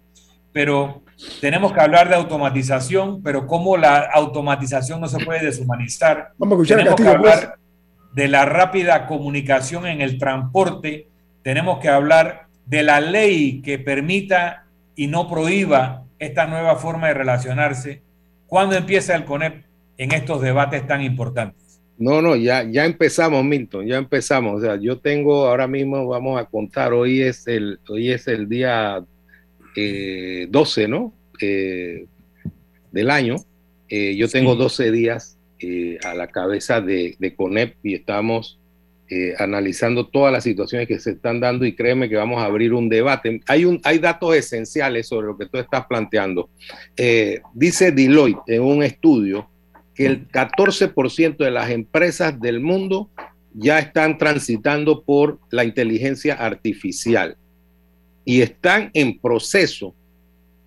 [0.54, 1.04] pero
[1.42, 6.30] tenemos que hablar de automatización, pero cómo la automatización no se puede deshumanizar.
[6.38, 8.16] Vamos a escuchar tenemos que hablar pues.
[8.16, 11.10] de la rápida comunicación en el transporte,
[11.44, 14.67] tenemos que hablar de la ley que permita
[14.98, 18.02] y no prohíba esta nueva forma de relacionarse?
[18.48, 19.64] ¿Cuándo empieza el CONEP
[19.98, 21.80] en estos debates tan importantes?
[21.98, 24.58] No, no, ya, ya empezamos, Milton, ya empezamos.
[24.58, 28.50] O sea, yo tengo ahora mismo, vamos a contar, hoy es el, hoy es el
[28.50, 29.04] día
[29.76, 31.14] 12, eh, ¿no?
[31.40, 32.06] Eh,
[32.92, 33.36] del año.
[33.90, 35.38] Eh, yo tengo 12 días
[36.04, 38.60] a la cabeza de, de CONEP y estamos
[39.10, 42.74] eh, analizando todas las situaciones que se están dando y créeme que vamos a abrir
[42.74, 43.40] un debate.
[43.48, 46.50] Hay, un, hay datos esenciales sobre lo que tú estás planteando.
[46.98, 49.50] Eh, dice Deloitte en un estudio
[49.96, 53.10] que el 14% de las empresas del mundo
[53.54, 57.38] ya están transitando por la inteligencia artificial
[58.26, 59.96] y están en proceso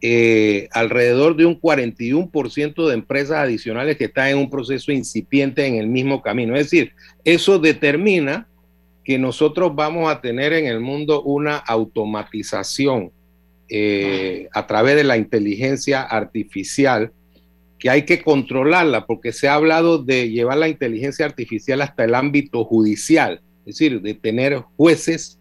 [0.03, 5.75] eh, alrededor de un 41% de empresas adicionales que están en un proceso incipiente en
[5.75, 6.55] el mismo camino.
[6.55, 6.93] Es decir,
[7.25, 8.49] eso determina
[9.05, 13.13] que nosotros vamos a tener en el mundo una automatización
[13.69, 17.13] eh, a través de la inteligencia artificial
[17.79, 22.15] que hay que controlarla porque se ha hablado de llevar la inteligencia artificial hasta el
[22.15, 25.39] ámbito judicial, es decir, de tener jueces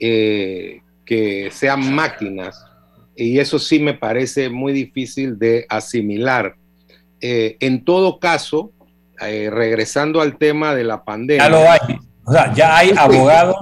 [0.00, 2.67] eh, que sean máquinas
[3.18, 6.54] y eso sí me parece muy difícil de asimilar.
[7.20, 8.70] Eh, en todo caso,
[9.20, 11.44] eh, regresando al tema de la pandemia.
[11.44, 11.98] Ya lo hay.
[12.24, 13.56] O sea, ya hay abogados.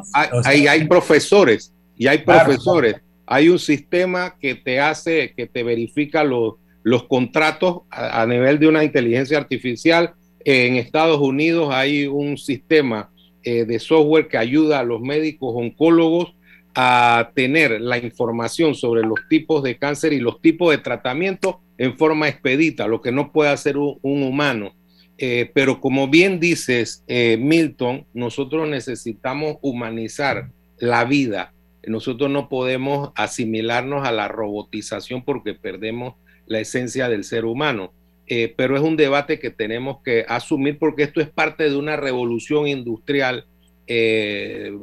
[0.45, 2.97] Hay, hay, profesores y hay profesores.
[3.27, 8.69] Hay un sistema que te hace, que te verifica los, los contratos a, nivel de
[8.69, 10.13] una inteligencia artificial.
[10.45, 13.11] En Estados Unidos hay un sistema
[13.43, 16.36] eh, de software que ayuda a los médicos oncólogos
[16.79, 21.97] a tener la información sobre los tipos de cáncer y los tipos de tratamiento en
[21.97, 24.75] forma expedita, lo que no puede hacer un, humano.
[25.17, 31.55] Eh, pero como bien dices, eh, Milton, nosotros necesitamos humanizar la vida.
[31.87, 36.17] Nosotros no podemos asimilarnos a la robotización porque perdemos
[36.47, 37.95] la esencia del ser humano.
[38.29, 41.97] eh, pero es un debate que tenemos que asumir porque esto es parte de una
[41.97, 43.47] revolución industrial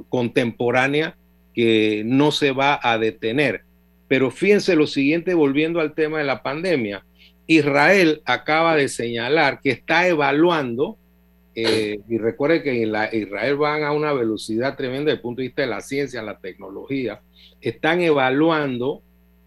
[0.08, 1.18] contemporánea
[1.54, 3.62] que no se va a detener.
[4.08, 7.06] Pero fíjense lo siguiente, volviendo al tema de la pandemia,
[7.48, 10.98] Israel acaba de señalar que está evaluando,
[11.56, 15.48] eh, y recuerde que en Israel van a una velocidad tremenda desde el punto de
[15.48, 17.22] vista de la ciencia, la tecnología,
[17.62, 19.02] están evaluando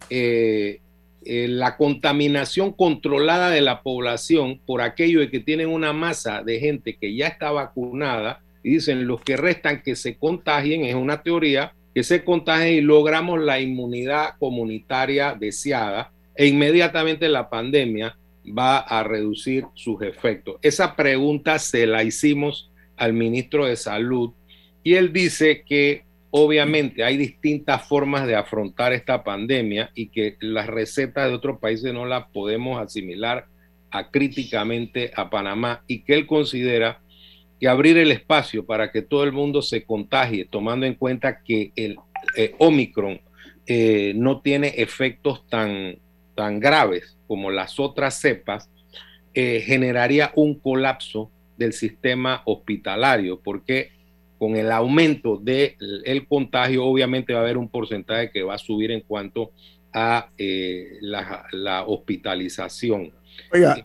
[0.09, 0.81] eh,
[1.25, 6.61] eh, la contaminación controlada de la población por aquello de que tienen una masa de
[6.61, 11.23] gente que ya está vacunada y dicen los que restan que se contagien, es una
[11.23, 18.77] teoría, que se contagien y logramos la inmunidad comunitaria deseada e inmediatamente la pandemia va
[18.81, 20.57] a reducir sus efectos.
[20.61, 24.35] Esa pregunta se la hicimos al ministro de Salud
[24.83, 30.67] y él dice que obviamente hay distintas formas de afrontar esta pandemia y que las
[30.67, 33.47] recetas de otros países no las podemos asimilar
[33.91, 37.01] a críticamente a Panamá y que él considera
[37.61, 41.73] que abrir el espacio para que todo el mundo se contagie, tomando en cuenta que
[41.77, 41.97] el
[42.37, 43.21] eh, Omicron
[43.67, 45.97] eh, no tiene efectos tan
[46.37, 48.71] tan graves como las otras cepas,
[49.35, 53.91] eh, generaría un colapso del sistema hospitalario, porque
[54.39, 58.93] con el aumento del contagio obviamente va a haber un porcentaje que va a subir
[58.93, 59.51] en cuanto
[59.93, 63.13] a eh, la, hospitalización.
[63.51, 63.83] Oiga,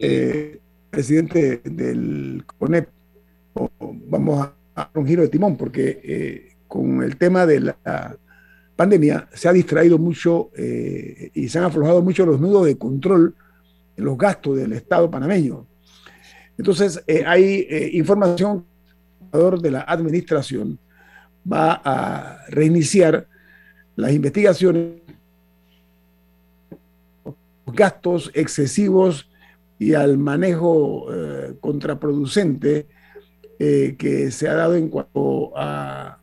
[0.90, 2.90] presidente del CONEP,
[3.80, 8.18] vamos a, dar un giro de timón, porque con el tema de la
[8.82, 13.36] pandemia se ha distraído mucho eh, y se han aflojado mucho los nudos de control
[13.96, 15.68] en los gastos del Estado panameño.
[16.58, 18.66] Entonces, eh, hay eh, información
[19.62, 20.80] de la administración
[21.50, 23.28] va a reiniciar
[23.96, 24.94] las investigaciones,
[27.68, 29.30] gastos excesivos
[29.78, 31.06] y al manejo
[31.62, 32.88] contraproducente
[33.98, 36.18] que se ha dado en cuanto a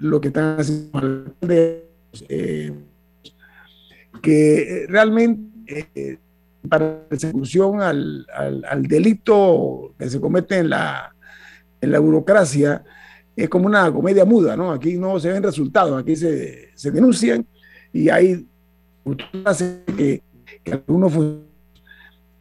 [0.00, 1.00] lo que están haciendo
[2.28, 2.72] eh,
[4.22, 6.18] que realmente eh,
[6.68, 11.14] para persecución al, al, delito que se comete en la,
[11.80, 12.82] en la burocracia
[13.36, 14.72] es como una comedia muda, ¿no?
[14.72, 17.46] Aquí no se ven resultados, aquí se, se denuncian
[17.92, 18.46] y hay
[19.96, 20.22] que,
[20.64, 21.12] que algunos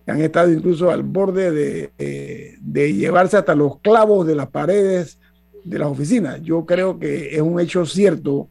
[0.08, 5.20] han estado incluso al borde de, eh, de, llevarse hasta los clavos de las paredes
[5.66, 6.42] de las oficinas.
[6.42, 8.50] Yo creo que es un hecho cierto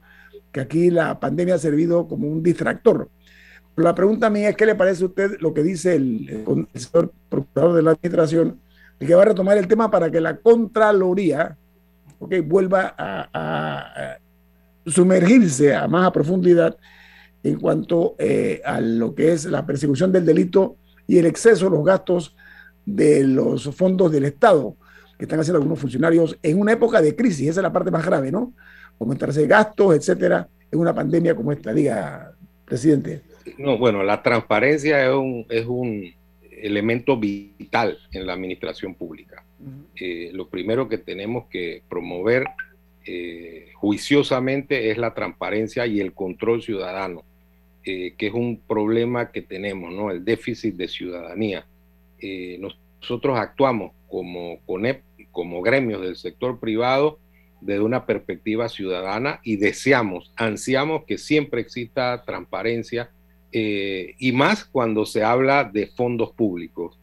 [0.53, 3.09] que aquí la pandemia ha servido como un distractor.
[3.77, 6.45] la pregunta mía es, ¿qué le parece a usted lo que dice el,
[6.75, 8.61] señor procurador de la administración,
[8.99, 11.57] que va a retomar el tema para que la Contraloría
[12.45, 14.19] vuelva a,
[14.87, 16.77] sumergirse a más profundidad
[17.43, 20.77] en cuanto eh, a lo que es la persecución del delito
[21.07, 22.37] y el exceso de los gastos
[22.85, 24.77] de los fondos del Estado?
[25.19, 27.49] que están haciendo algunos funcionarios en una época de crisis.
[27.49, 28.53] Esa es la parte más grave, ¿no?
[28.99, 31.73] Aumentarse gastos, etcétera, en una pandemia como esta.
[31.73, 32.33] Diga,
[32.65, 33.23] presidente.
[33.59, 36.13] No, bueno, la transparencia es un, es un
[36.51, 39.45] elemento vital en la administración pública.
[39.99, 42.45] Eh, lo primero que tenemos que promover
[43.07, 47.25] eh, juiciosamente es la transparencia y el control ciudadano,
[47.87, 50.11] eh, que es un problema que tenemos, ¿no?
[50.11, 51.67] El déficit de ciudadanía.
[53.01, 55.03] nosotros actuamos como CONEP
[55.37, 57.19] como gremios del sector privado
[57.61, 63.11] desde una perspectiva ciudadana y deseamos, ansiamos que siempre exista transparencia
[63.53, 66.99] eh, y más cuando se habla de fondos públicos.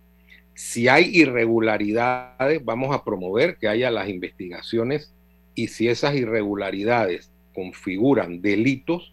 [0.55, 5.13] Si hay irregularidades, vamos a promover que haya las investigaciones
[5.55, 9.12] y si esas irregularidades configuran delitos,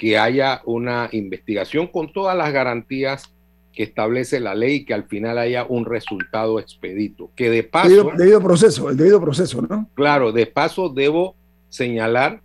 [0.00, 3.34] que haya una investigación con todas las garantías
[3.74, 7.30] que establece la ley y que al final haya un resultado expedito.
[7.36, 8.10] Que de paso.
[8.16, 9.90] Debido, proceso, el debido proceso, ¿no?
[9.92, 11.34] Claro, de paso debo
[11.68, 12.40] señalar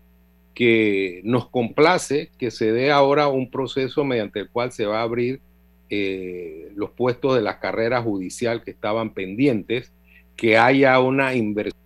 [0.54, 5.04] que nos complace que se dé ahora un proceso mediante el cual se va a
[5.04, 5.40] abrir
[5.90, 9.94] eh, los puestos de la carrera judicial que estaban pendientes,
[10.36, 11.85] que haya una inversión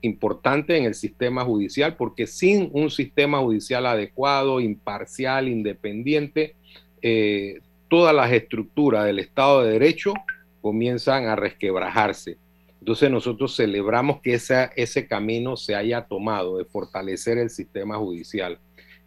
[0.00, 6.54] importante en el sistema judicial, porque sin un sistema judicial adecuado, imparcial, independiente,
[7.02, 10.14] eh, todas las estructuras del Estado de Derecho
[10.60, 12.38] comienzan a resquebrajarse.
[12.80, 18.58] Entonces nosotros celebramos que ese camino se haya tomado de fortalecer el sistema judicial.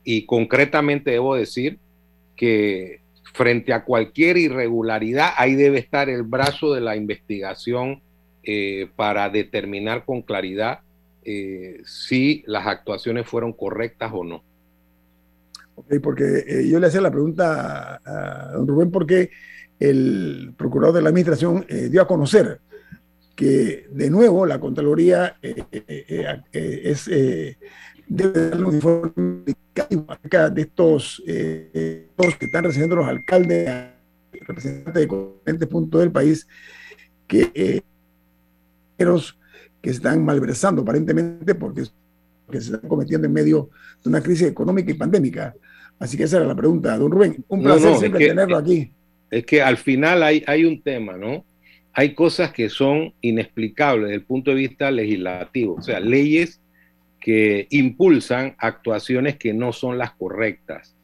[0.04, 1.78] Y concretamente debo decir
[2.36, 3.02] que
[3.34, 8.02] frente a cualquier irregularidad, ahí debe estar el brazo de la investigación
[8.48, 10.80] eh, para determinar con claridad
[11.30, 14.41] eh, si las actuaciones fueron correctas o no.
[16.02, 19.30] Porque eh, yo le hacía la pregunta a, don Rubén porque
[19.80, 22.62] el procurador de la administración eh, dio a conocer
[23.36, 25.66] que de nuevo la Contraloría eh,
[26.52, 27.06] es,
[28.08, 29.54] debe dar un informe
[30.08, 33.70] acerca de estos, que están recibiendo los alcaldes,
[34.32, 36.48] representantes de diferentes puntos del país,
[37.28, 37.84] que,
[39.82, 41.84] que están malversando aparentemente porque
[42.52, 43.70] que se están cometiendo en medio
[44.04, 45.54] de una crisis económica y pandémica.
[46.00, 47.43] Así que esa era la pregunta, don Rubén.
[47.48, 48.91] Un placer siempre tenerlo aquí.
[49.30, 51.43] Es que al final hay, hay un tema, ¿no?
[51.93, 56.62] Hay cosas que son inexplicables desde el punto de vista legislativo, o sea, leyes
[57.20, 60.95] que impulsan actuaciones que no son las correctas.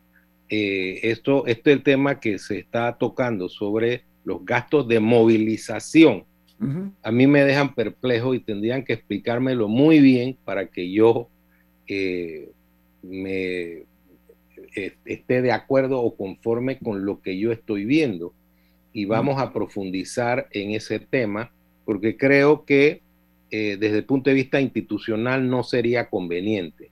[0.50, 6.26] Eh, esto, este es el tema que se está tocando sobre los gastos de movilización.
[7.02, 11.28] A mí me dejan perplejo y tendrían que explicármelo muy bien para que yo
[11.88, 12.50] eh,
[13.02, 13.84] me
[14.76, 18.34] eh, esté de acuerdo o conforme con lo que yo estoy viendo.
[18.94, 21.52] Y vamos a profundizar en ese tema
[21.84, 23.02] porque creo que
[23.52, 26.92] eh, desde el punto de vista institucional no sería conveniente.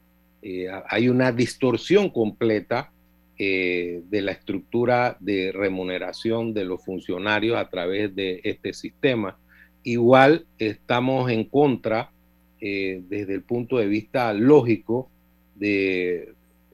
[0.89, 2.91] hay una distorsión completa
[3.37, 9.37] de la estructura de remuneración de los funcionarios a través de este sistema.
[9.83, 12.11] Igual estamos en contra
[12.59, 15.09] eh, desde el punto de vista lógico
[15.55, 16.33] de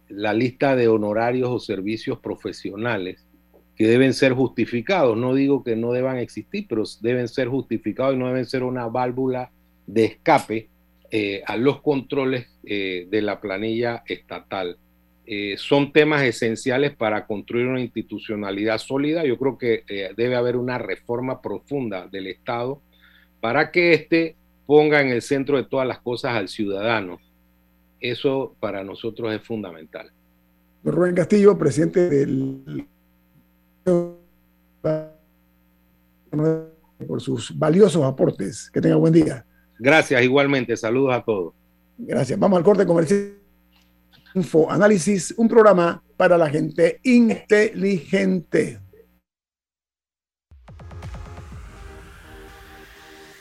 [0.10, 3.26] la lista de honorarios o servicios profesionales
[3.78, 5.16] que deben ser justificados.
[5.16, 8.88] No digo que no deban existir, pero deben ser justificados y no deben ser una
[8.88, 9.52] válvula
[9.86, 10.68] de escape
[11.10, 14.78] eh, a los controles eh, de la planilla estatal.
[15.58, 19.26] son temas esenciales para construir una institucionalidad sólida.
[19.26, 19.84] Yo creo que
[20.16, 22.82] debe haber una reforma profunda del Estado
[23.48, 24.36] para que éste
[24.66, 27.18] ponga en el centro de todas las cosas al ciudadano.
[27.98, 30.12] Eso para nosotros es fundamental.
[30.84, 32.86] Rubén Castillo, presidente del
[37.08, 38.70] por sus valiosos aportes.
[38.70, 39.46] Que tenga buen día.
[39.80, 40.76] Gracias, igualmente.
[40.76, 41.54] Saludos a todos.
[41.98, 42.38] Gracias.
[42.38, 43.32] Vamos al corte comercial.
[44.36, 48.82] Info Análisis, un programa para la gente inteligente.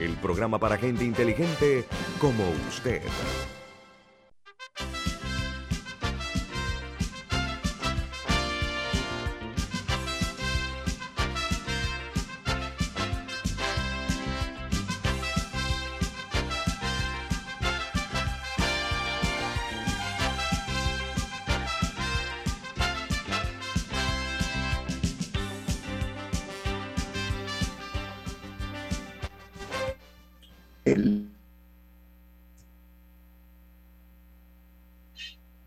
[0.00, 1.84] el programa para gente inteligente
[2.20, 3.02] como usted.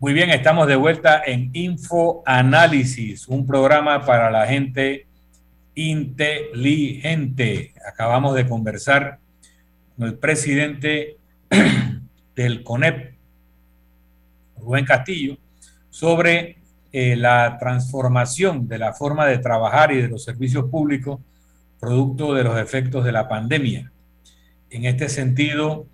[0.00, 5.08] Muy bien, estamos de vuelta en Info Análisis, un programa para la gente
[5.74, 7.74] inteligente.
[7.84, 9.18] Acabamos de conversar
[9.96, 11.16] con el presidente
[12.36, 13.14] del CONEP,
[14.58, 15.36] Rubén Castillo,
[15.90, 16.58] sobre
[16.92, 21.18] eh, la transformación de la forma de trabajar y de los servicios públicos
[21.80, 23.90] producto de los efectos de la pandemia.
[24.70, 25.88] En este sentido,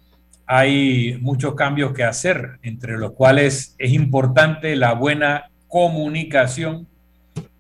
[0.47, 6.87] hay muchos cambios que hacer, entre los cuales es importante la buena comunicación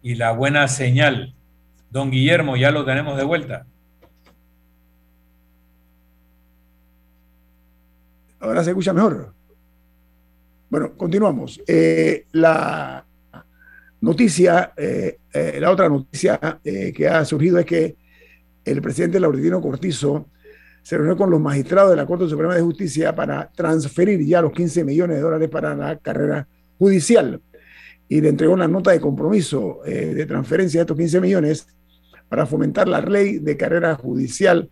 [0.02, 1.34] y la buena señal.
[1.90, 3.66] Don Guillermo, ya lo tenemos de vuelta.
[8.40, 9.32] Ahora se escucha mejor.
[10.68, 11.60] Bueno, continuamos.
[11.66, 13.06] Eh, la
[14.00, 17.96] noticia, eh, eh, la otra noticia que ha surgido es que
[18.64, 20.28] el presidente Laurentino Cortizo
[20.84, 24.52] se reunió con los magistrados de la Corte Suprema de Justicia para transferir ya los
[24.52, 26.46] 15 millones de dólares para la carrera
[26.78, 27.40] judicial
[28.06, 31.66] y le entregó una nota de compromiso eh, de transferencia de estos 15 millones
[32.28, 34.68] para fomentar la ley de carrera judicial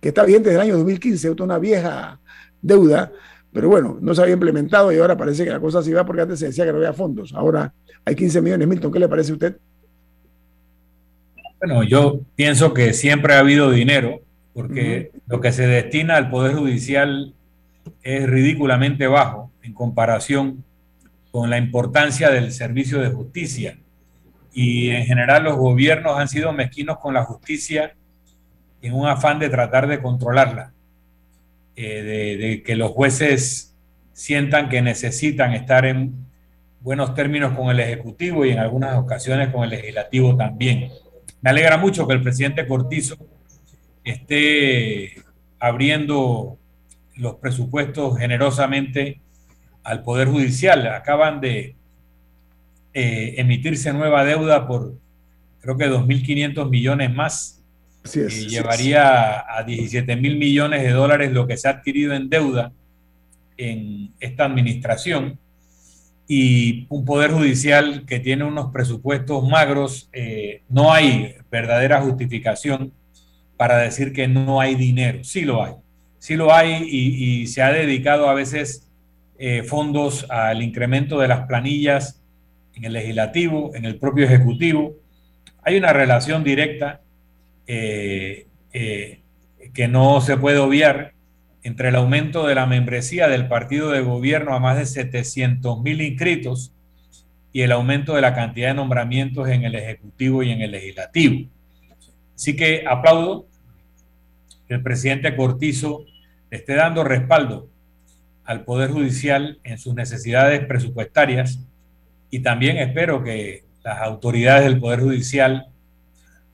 [0.00, 2.20] que está vigente desde el año 2015, es una vieja
[2.62, 3.10] deuda,
[3.52, 6.22] pero bueno, no se había implementado y ahora parece que la cosa sí va porque
[6.22, 7.32] antes se decía que no había fondos.
[7.34, 8.68] Ahora hay 15 millones.
[8.68, 9.56] Milton, ¿qué le parece a usted?
[11.58, 14.20] Bueno, yo pienso que siempre ha habido dinero
[14.56, 17.34] porque lo que se destina al Poder Judicial
[18.02, 20.64] es ridículamente bajo en comparación
[21.30, 23.76] con la importancia del servicio de justicia.
[24.54, 27.96] Y en general los gobiernos han sido mezquinos con la justicia
[28.80, 30.72] en un afán de tratar de controlarla,
[31.76, 33.76] eh, de, de que los jueces
[34.14, 36.14] sientan que necesitan estar en
[36.80, 40.88] buenos términos con el Ejecutivo y en algunas ocasiones con el Legislativo también.
[41.42, 43.18] Me alegra mucho que el presidente Cortizo
[44.06, 45.22] esté
[45.58, 46.58] abriendo
[47.16, 49.20] los presupuestos generosamente
[49.82, 50.86] al Poder Judicial.
[50.88, 51.74] Acaban de
[52.94, 54.94] eh, emitirse nueva deuda por
[55.60, 57.62] creo que 2.500 millones más.
[58.04, 62.14] Así es, así llevaría a 17 mil millones de dólares lo que se ha adquirido
[62.14, 62.72] en deuda
[63.56, 65.38] en esta administración
[66.28, 72.92] y un poder judicial que tiene unos presupuestos magros, eh, no hay verdadera justificación
[73.56, 75.24] para decir que no hay dinero.
[75.24, 75.74] Sí lo hay,
[76.18, 78.88] sí lo hay y, se ha dedicado a veces
[79.38, 82.22] eh, fondos al incremento de las planillas
[82.74, 84.94] en el legislativo, en el propio ejecutivo.
[85.62, 87.00] Hay una relación directa
[87.66, 89.20] eh, eh,
[89.72, 91.12] que no se puede obviar
[91.62, 96.00] entre el aumento de la membresía del partido de gobierno a más de 700 mil
[96.00, 96.72] inscritos
[97.52, 101.48] y el aumento de la cantidad de nombramientos en el Ejecutivo y en el Legislativo.
[102.36, 103.46] Así que aplaudo
[104.68, 106.04] que el presidente Cortizo
[106.50, 107.68] esté dando respaldo
[108.44, 111.58] al Poder Judicial en sus necesidades presupuestarias
[112.30, 115.68] y también espero que las autoridades del Poder Judicial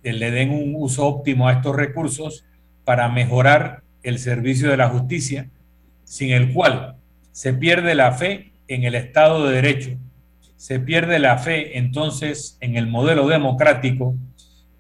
[0.05, 2.45] eh, le den un uso óptimo a estos recursos
[2.85, 5.49] para mejorar el servicio de la justicia,
[6.05, 6.97] sin el cual
[7.33, 9.99] se pierde la fe en el Estado de Derecho,
[10.57, 14.15] se pierde la fe entonces en el modelo democrático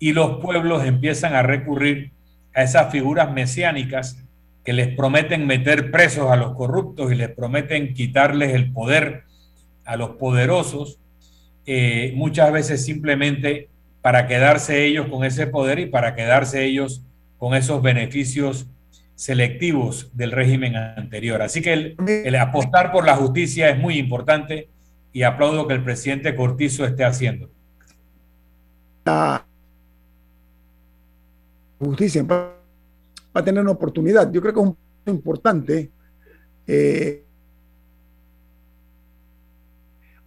[0.03, 2.11] y los pueblos empiezan a recurrir
[2.57, 4.21] a esas figuras mesiánicas
[4.65, 9.23] que les prometen meter presos a los corruptos y les prometen quitarles el poder
[9.85, 10.99] a los poderosos,
[11.67, 13.69] eh, muchas veces simplemente
[14.01, 17.05] para quedarse ellos con ese poder y para quedarse ellos
[17.39, 18.67] con esos beneficios
[19.15, 21.43] selectivos del régimen anterior.
[21.43, 21.95] Así que
[22.25, 24.69] el, apostar por la justicia es muy importante
[25.13, 27.51] y aplaudo que el presidente Cortizo esté haciendo.
[29.05, 29.47] La
[31.87, 32.55] justicia va
[33.35, 34.31] a tener una oportunidad.
[34.33, 34.77] Yo creo que es un
[35.07, 35.91] importante
[36.67, 37.25] eh,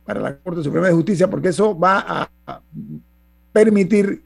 [0.05, 2.61] para la Corte Suprema de Justicia porque eso va a
[3.51, 4.23] permitir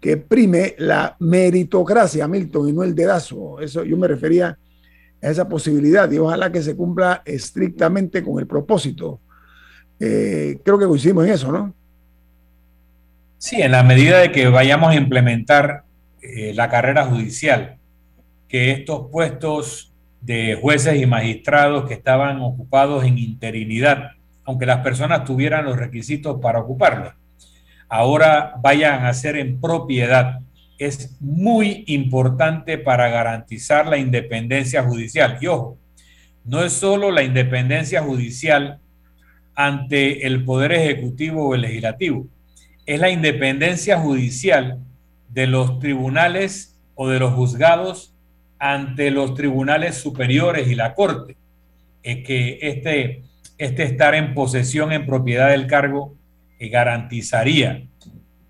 [0.00, 3.60] que prime la meritocracia, Milton, y no el dedazo.
[3.60, 4.56] Eso yo me refería
[5.20, 9.20] a esa posibilidad y ojalá que se cumpla estrictamente con el propósito.
[9.98, 11.74] Eh, creo que coincidimos en eso, ¿no?
[13.38, 15.84] Sí, en la medida de que vayamos a implementar
[16.22, 17.78] eh, la carrera judicial,
[18.48, 24.12] que estos puestos de jueces y magistrados que estaban ocupados en interinidad,
[24.44, 27.12] aunque las personas tuvieran los requisitos para ocuparlos,
[27.88, 30.40] ahora vayan a ser en propiedad.
[30.78, 35.38] Es muy importante para garantizar la independencia judicial.
[35.40, 35.78] Y ojo,
[36.44, 38.78] no es solo la independencia judicial
[39.54, 42.26] ante el Poder Ejecutivo o el Legislativo,
[42.86, 44.78] es la independencia judicial
[45.28, 48.14] de los tribunales o de los juzgados
[48.58, 51.36] ante los tribunales superiores y la Corte.
[52.02, 53.22] Es que este,
[53.56, 56.16] este estar en posesión, en propiedad del cargo,
[56.60, 57.84] garantizaría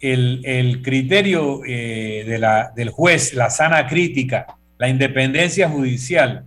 [0.00, 4.46] el, el criterio eh, de la, del juez, la sana crítica,
[4.78, 6.44] la independencia judicial,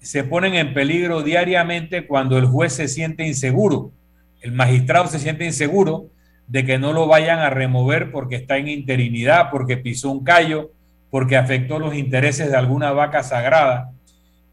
[0.00, 3.92] se ponen en peligro diariamente cuando el juez se siente inseguro,
[4.40, 6.06] el magistrado se siente inseguro
[6.48, 10.72] de que no lo vayan a remover porque está en interinidad, porque pisó un callo,
[11.10, 13.92] porque afectó los intereses de alguna vaca sagrada,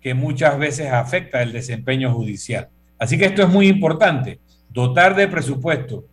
[0.02, 2.70] que muchas veces afecta el desempeño judicial.
[3.00, 4.40] Así que esto es muy importante,
[4.70, 6.06] dotar de presupuesto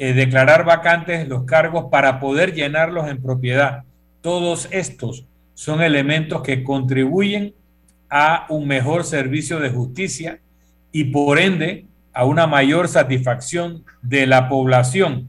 [0.00, 3.82] eh, declarar vacantes los cargos para poder llenarlos en propiedad.
[4.20, 7.52] Todos estos son elementos que contribuyen
[8.08, 10.38] a un mejor servicio de justicia
[10.92, 11.87] y por ende
[12.18, 15.28] a una mayor satisfacción de la población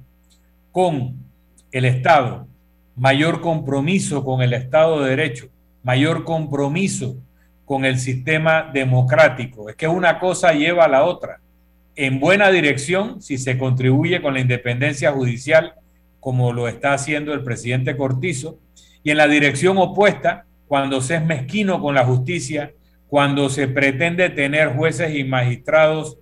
[0.71, 1.17] con
[1.71, 2.47] el Estado,
[2.95, 5.49] mayor compromiso con el Estado de Derecho,
[5.83, 7.15] mayor compromiso
[7.63, 9.69] con el sistema democrático.
[9.69, 11.41] Es que una cosa lleva a la otra
[11.95, 15.75] en buena dirección si se contribuye con la independencia judicial,
[16.19, 18.57] como lo está haciendo el presidente Cortizo,
[19.03, 22.73] y en la dirección opuesta cuando se es mezquino con la justicia,
[23.05, 26.17] cuando se pretende tener jueces y magistrados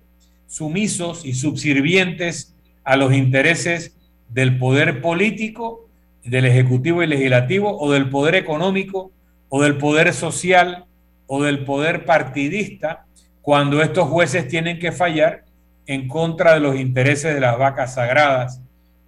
[0.48, 3.96] sumisos y subservientes a los intereses
[4.28, 5.88] del poder político,
[6.24, 9.12] del ejecutivo y legislativo, o del poder económico,
[9.48, 10.86] o del poder social,
[11.26, 13.06] o del poder partidista,
[13.42, 15.44] cuando estos jueces tienen que fallar
[15.86, 18.60] en contra de los intereses de las vacas sagradas,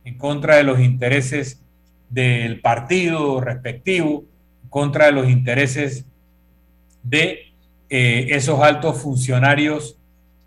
[0.05, 1.63] en contra de los intereses
[2.09, 4.25] del partido respectivo,
[4.63, 6.05] en contra los intereses
[7.03, 7.53] de
[7.89, 10.00] eh, esos altos funcionarios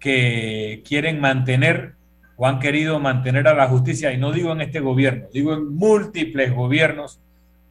[0.04, 1.94] que quieren mantener
[2.36, 5.74] o han querido mantener a la justicia, y no digo en este gobierno, digo en
[5.74, 7.22] múltiples gobiernos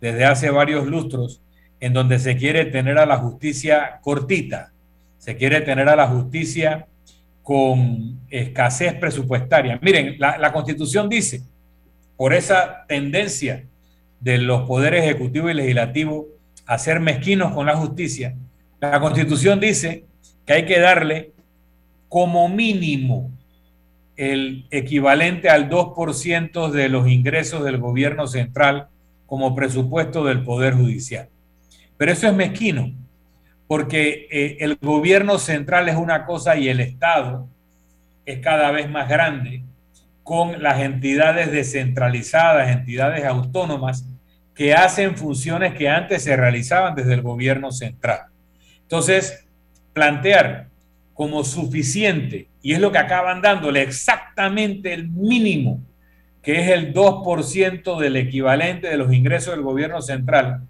[0.01, 1.43] desde hace varios lustros,
[1.79, 4.73] en donde se quiere tener a la justicia cortita,
[5.19, 6.87] se quiere tener a la justicia
[7.43, 9.79] con escasez presupuestaria.
[9.83, 11.43] Miren, la, la constitución dice,
[12.17, 13.65] por esa tendencia
[14.21, 16.29] de los poderes ejecutivo y legislativo
[16.65, 18.35] a ser mezquinos con la justicia,
[18.81, 20.07] la constitución dice
[20.47, 21.33] que hay que darle
[22.13, 23.31] como mínimo
[24.17, 28.89] el equivalente al 2% de los ingresos del gobierno central
[29.25, 31.31] como presupuesto del Poder Judicial.
[31.97, 32.93] Pero eso es mezquino,
[33.67, 37.49] porque eh, el gobierno central es una cosa y el Estado
[38.27, 39.63] es cada vez más grande
[40.23, 44.05] con las entidades descentralizadas, entidades autónomas
[44.55, 48.27] que hacen funciones que antes se realizaban desde el gobierno central.
[48.83, 49.47] Entonces,
[49.95, 50.72] plantear
[51.23, 55.81] como suficiente, y es lo que acaban dándole exactamente el mínimo,
[56.43, 60.63] que es el 2% del equivalente de los ingresos del gobierno central,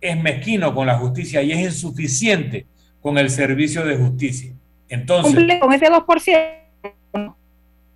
[0.00, 2.66] es mezquino con la justicia y es insuficiente
[3.00, 4.52] con el servicio de justicia.
[4.88, 7.36] Entonces, ¿Cumple con ese 2%?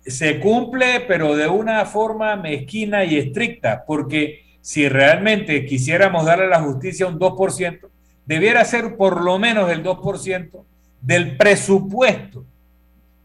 [0.05, 6.47] se cumple, pero de una forma mezquina y estricta, porque si realmente quisiéramos darle a
[6.47, 7.89] la justicia un 2%,
[8.25, 10.63] debiera ser por lo menos el 2%
[11.05, 12.45] del presupuesto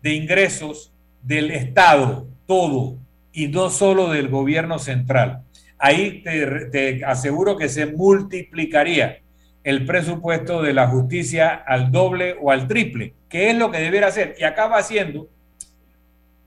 [0.03, 2.99] de ingresos del Estado, todo,
[3.33, 5.43] y no solo del gobierno central.
[5.79, 9.21] Ahí te, aseguro que se multiplicaría
[9.65, 14.09] el presupuesto de la justicia al doble o al triple, que es lo que debiera
[14.09, 14.35] hacer.
[14.39, 15.29] Y acaba haciendo,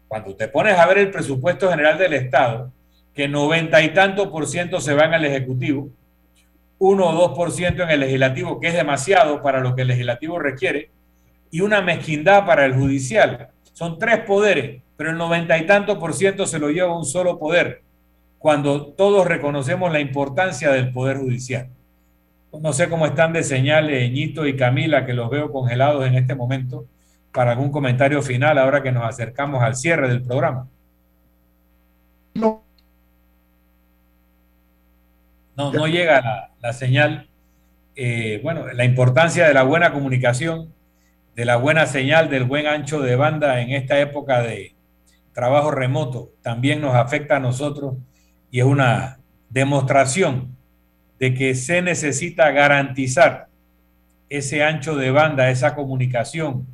[0.07, 2.71] cuando te pones a ver el presupuesto general del Estado,
[3.15, 5.89] que noventa y tanto por ciento se van al Ejecutivo,
[6.77, 9.87] uno o dos por ciento en el Legislativo, que es demasiado para lo que el
[9.87, 10.91] Legislativo requiere,
[11.53, 13.49] y una mezquindad para el Judicial.
[13.73, 17.37] Son tres poderes, pero el noventa y tanto por ciento se lo lleva un solo
[17.37, 17.83] poder,
[18.39, 21.69] cuando todos reconocemos la importancia del Poder Judicial.
[22.59, 26.33] No sé cómo están de señales Ñito y Camila, que los veo congelados en este
[26.33, 26.85] momento,
[27.31, 30.67] para algún comentario final ahora que nos acercamos al cierre del programa.
[32.33, 32.63] No,
[35.55, 37.27] No, no llega la, la señal.
[37.95, 40.73] Eh, bueno, la importancia de la buena comunicación,
[41.35, 44.75] de la buena señal, del buen ancho de banda en esta época de
[45.33, 47.95] trabajo remoto también nos afecta a nosotros
[48.51, 49.19] y es una
[49.49, 50.55] demostración
[51.19, 53.47] de que se necesita garantizar
[54.29, 56.67] ese ancho de banda, esa comunicación,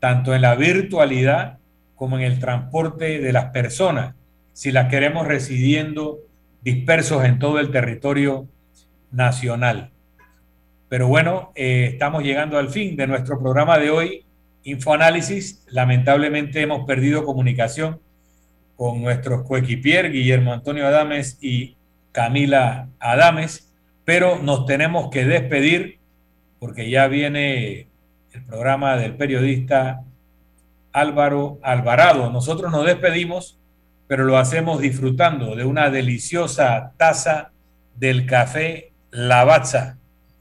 [0.00, 1.58] tanto en la virtualidad
[1.94, 4.14] como en el transporte de las personas,
[4.52, 6.18] si las queremos residiendo
[6.62, 8.48] dispersos en todo el territorio
[9.10, 9.90] nacional.
[10.92, 14.26] Pero bueno, eh, estamos llegando al fin de nuestro programa de hoy,
[14.64, 15.64] Infoanálisis.
[15.68, 17.98] Lamentablemente hemos perdido comunicación
[18.76, 21.78] con nuestros coequipier, Guillermo Antonio Adames y
[22.12, 23.72] Camila Adames,
[24.04, 25.98] pero nos tenemos que despedir
[26.58, 27.88] porque ya viene
[28.34, 30.04] el programa del periodista
[30.92, 32.30] Álvaro Alvarado.
[32.30, 33.58] Nosotros nos despedimos,
[34.08, 37.50] pero lo hacemos disfrutando de una deliciosa taza
[37.96, 39.96] del café Lavazza,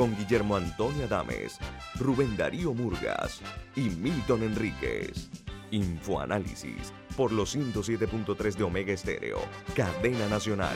[0.00, 1.58] con Guillermo Antonio Adames,
[1.96, 3.42] Rubén Darío Murgas
[3.76, 5.28] y Milton Enríquez.
[5.72, 9.40] Infoanálisis por los 107.3 de Omega Estéreo,
[9.76, 10.74] cadena nacional.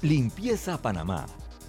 [0.00, 1.26] Limpieza Panamá,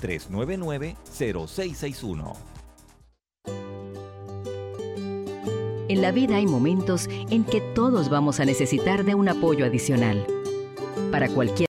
[0.00, 2.36] 399-0661.
[5.88, 10.24] En la vida hay momentos en que todos vamos a necesitar de un apoyo adicional.
[11.10, 11.54] Para cualquier